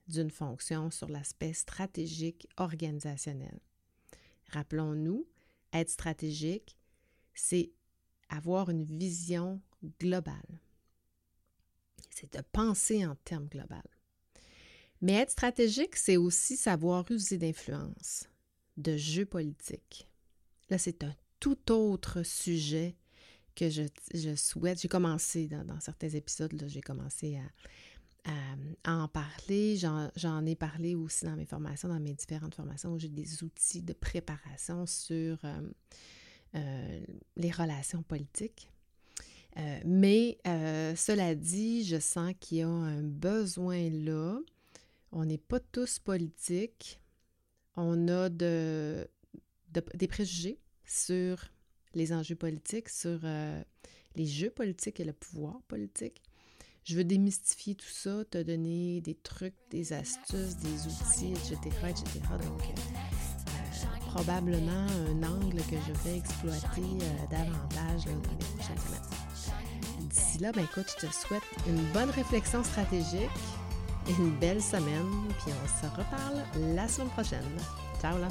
d'une 0.06 0.30
fonction, 0.30 0.90
sur 0.90 1.08
l'aspect 1.08 1.54
stratégique 1.54 2.46
organisationnel. 2.58 3.58
Rappelons-nous, 4.52 5.26
être 5.72 5.88
stratégique, 5.88 6.76
c'est 7.34 7.72
avoir 8.28 8.70
une 8.70 8.84
vision 8.84 9.60
globale 10.00 10.60
c'est 12.20 12.34
de 12.34 12.42
penser 12.52 13.06
en 13.06 13.14
termes 13.24 13.46
globaux. 13.46 13.74
Mais 15.00 15.14
être 15.14 15.30
stratégique, 15.30 15.96
c'est 15.96 16.16
aussi 16.16 16.56
savoir 16.56 17.10
user 17.10 17.38
d'influence, 17.38 18.28
de 18.76 18.96
jeu 18.96 19.24
politique. 19.24 20.06
Là, 20.68 20.78
c'est 20.78 21.02
un 21.04 21.14
tout 21.40 21.72
autre 21.72 22.22
sujet 22.22 22.96
que 23.54 23.70
je, 23.70 24.34
souhaite. 24.36 24.80
J'ai 24.80 24.88
commencé 24.88 25.48
dans, 25.48 25.80
certains 25.80 26.10
épisodes, 26.10 26.52
j'ai 26.66 26.82
commencé 26.82 27.38
à, 28.24 28.30
en 28.84 29.08
parler. 29.08 29.76
J'en 29.76 30.46
ai 30.46 30.54
parlé 30.54 30.94
aussi 30.94 31.24
dans 31.24 31.36
mes 31.36 31.46
formations, 31.46 31.88
dans 31.88 32.00
mes 32.00 32.14
différentes 32.14 32.54
formations 32.54 32.92
où 32.92 32.98
j'ai 32.98 33.08
des 33.08 33.42
outils 33.42 33.82
de 33.82 33.94
préparation 33.94 34.84
sur 34.86 35.38
euh, 35.44 35.60
euh, 36.54 37.00
les 37.36 37.50
relations 37.50 38.02
politiques. 38.02 38.70
Euh, 39.56 39.80
mais 39.84 40.38
euh, 40.46 40.94
cela 40.94 41.34
dit, 41.34 41.84
je 41.84 41.98
sens 41.98 42.32
qu'il 42.38 42.58
y 42.58 42.62
a 42.62 42.68
un 42.68 43.02
besoin 43.02 43.90
là. 43.90 44.38
On 45.12 45.24
n'est 45.24 45.38
pas 45.38 45.60
tous 45.60 45.98
politiques. 45.98 47.00
On 47.76 48.08
a 48.08 48.28
de, 48.28 49.08
des 49.94 50.08
préjugés 50.08 50.58
sur 50.84 51.44
les 51.94 52.12
enjeux 52.12 52.36
politiques, 52.36 52.88
sur 52.88 53.20
euh, 53.24 53.62
les 54.14 54.26
jeux 54.26 54.50
politiques 54.50 55.00
et 55.00 55.04
le 55.04 55.12
pouvoir 55.12 55.60
politique. 55.62 56.22
Je 56.84 56.96
veux 56.96 57.04
démystifier 57.04 57.74
tout 57.74 57.88
ça, 57.88 58.24
te 58.24 58.42
donner 58.42 59.00
des 59.00 59.14
trucs, 59.14 59.54
des 59.70 59.92
astuces, 59.92 60.56
des 60.56 60.86
outils, 60.86 61.32
etc., 61.32 61.58
etc. 61.88 62.20
Donc, 62.42 62.62
probablement 64.06 64.86
un 65.08 65.22
angle 65.22 65.58
que 65.58 65.76
je 65.86 65.92
vais 66.04 66.16
exploiter 66.16 66.98
davantage 67.30 68.06
dans 68.06 68.12
les 68.12 68.56
prochaines 68.56 68.78
semaines. 68.78 69.19
D'ici 70.10 70.38
là, 70.38 70.50
ben 70.50 70.64
écoute, 70.64 70.86
je 70.98 71.06
te 71.06 71.12
souhaite 71.12 71.42
une 71.68 71.82
bonne 71.92 72.10
réflexion 72.10 72.64
stratégique 72.64 73.30
et 74.08 74.12
une 74.18 74.30
belle 74.38 74.60
semaine. 74.60 75.08
Puis 75.38 75.52
on 75.52 75.68
se 75.68 75.88
reparle 75.88 76.44
la 76.74 76.88
semaine 76.88 77.10
prochaine. 77.10 77.44
Ciao 78.00 78.18
là! 78.18 78.28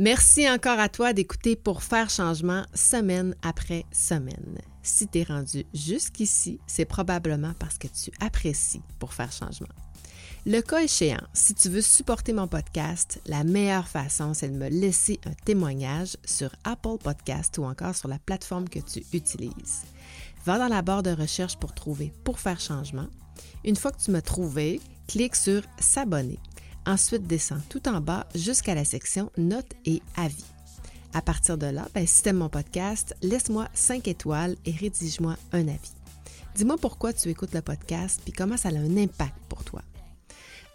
Merci 0.00 0.48
encore 0.48 0.78
à 0.78 0.88
toi 0.88 1.12
d'écouter 1.12 1.56
pour 1.56 1.82
faire 1.82 2.08
changement 2.08 2.64
semaine 2.72 3.34
après 3.42 3.84
semaine. 3.92 4.58
Si 4.88 5.06
tu 5.06 5.18
es 5.18 5.22
rendu 5.22 5.66
jusqu'ici, 5.74 6.58
c'est 6.66 6.86
probablement 6.86 7.52
parce 7.58 7.76
que 7.76 7.88
tu 7.88 8.10
apprécies 8.20 8.80
pour 8.98 9.12
faire 9.12 9.30
changement. 9.30 9.68
Le 10.46 10.62
cas 10.62 10.80
échéant, 10.80 11.20
si 11.34 11.52
tu 11.52 11.68
veux 11.68 11.82
supporter 11.82 12.32
mon 12.32 12.48
podcast, 12.48 13.20
la 13.26 13.44
meilleure 13.44 13.86
façon, 13.86 14.32
c'est 14.32 14.48
de 14.48 14.56
me 14.56 14.68
laisser 14.68 15.20
un 15.26 15.34
témoignage 15.44 16.16
sur 16.24 16.50
Apple 16.64 16.96
Podcast 17.02 17.58
ou 17.58 17.64
encore 17.64 17.94
sur 17.94 18.08
la 18.08 18.18
plateforme 18.18 18.68
que 18.68 18.78
tu 18.78 19.04
utilises. 19.12 19.82
Va 20.46 20.58
dans 20.58 20.68
la 20.68 20.80
barre 20.80 21.02
de 21.02 21.10
recherche 21.10 21.58
pour 21.58 21.74
trouver 21.74 22.12
Pour 22.24 22.40
faire 22.40 22.58
changement. 22.58 23.08
Une 23.64 23.76
fois 23.76 23.92
que 23.92 24.02
tu 24.02 24.10
m'as 24.10 24.22
trouvé, 24.22 24.80
clique 25.06 25.36
sur 25.36 25.62
S'abonner. 25.78 26.38
Ensuite, 26.86 27.26
descends 27.26 27.60
tout 27.68 27.86
en 27.88 28.00
bas 28.00 28.26
jusqu'à 28.34 28.74
la 28.74 28.86
section 28.86 29.30
Notes 29.36 29.74
et 29.84 30.00
avis. 30.16 30.44
À 31.14 31.22
partir 31.22 31.56
de 31.56 31.66
là, 31.66 31.88
ben, 31.94 32.06
si 32.06 32.22
tu 32.22 32.28
aimes 32.28 32.38
mon 32.38 32.48
podcast, 32.48 33.16
laisse-moi 33.22 33.68
5 33.72 34.08
étoiles 34.08 34.56
et 34.66 34.72
rédige-moi 34.72 35.36
un 35.52 35.68
avis. 35.68 35.92
Dis-moi 36.54 36.76
pourquoi 36.78 37.12
tu 37.12 37.28
écoutes 37.28 37.54
le 37.54 37.62
podcast 37.62 38.20
puis 38.24 38.32
comment 38.32 38.56
ça 38.56 38.68
a 38.68 38.72
un 38.72 38.96
impact 38.96 39.36
pour 39.48 39.64
toi. 39.64 39.82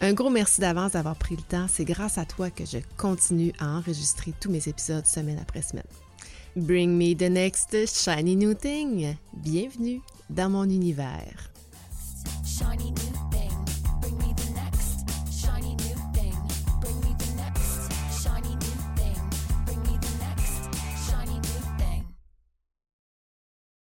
Un 0.02 0.13
gros 0.13 0.30
merci 0.30 0.60
d'avance 0.60 0.93
d'avoir 0.93 1.15
pris 1.15 1.36
le 1.36 1.41
temps. 1.43 1.67
C'est 1.69 1.86
grâce 1.86 2.17
à 2.17 2.26
toi 2.26 2.50
que 2.50 2.65
je 2.65 2.80
continue 2.98 3.54
à 3.60 3.69
enregistrer 3.78 4.34
tous 4.39 4.50
mes 4.50 4.67
épisodes 4.67 5.06
semaine 5.06 5.39
après 5.39 5.62
semaine. 5.62 5.84
Bring 6.56 6.98
me 6.98 7.15
the 7.15 7.30
next 7.30 7.76
shiny 7.88 8.36
new 8.36 8.54
thing. 8.54 9.15
Bienvenue 9.34 10.02
dans 10.30 10.50
mon 10.50 10.65
univers. 10.65 11.50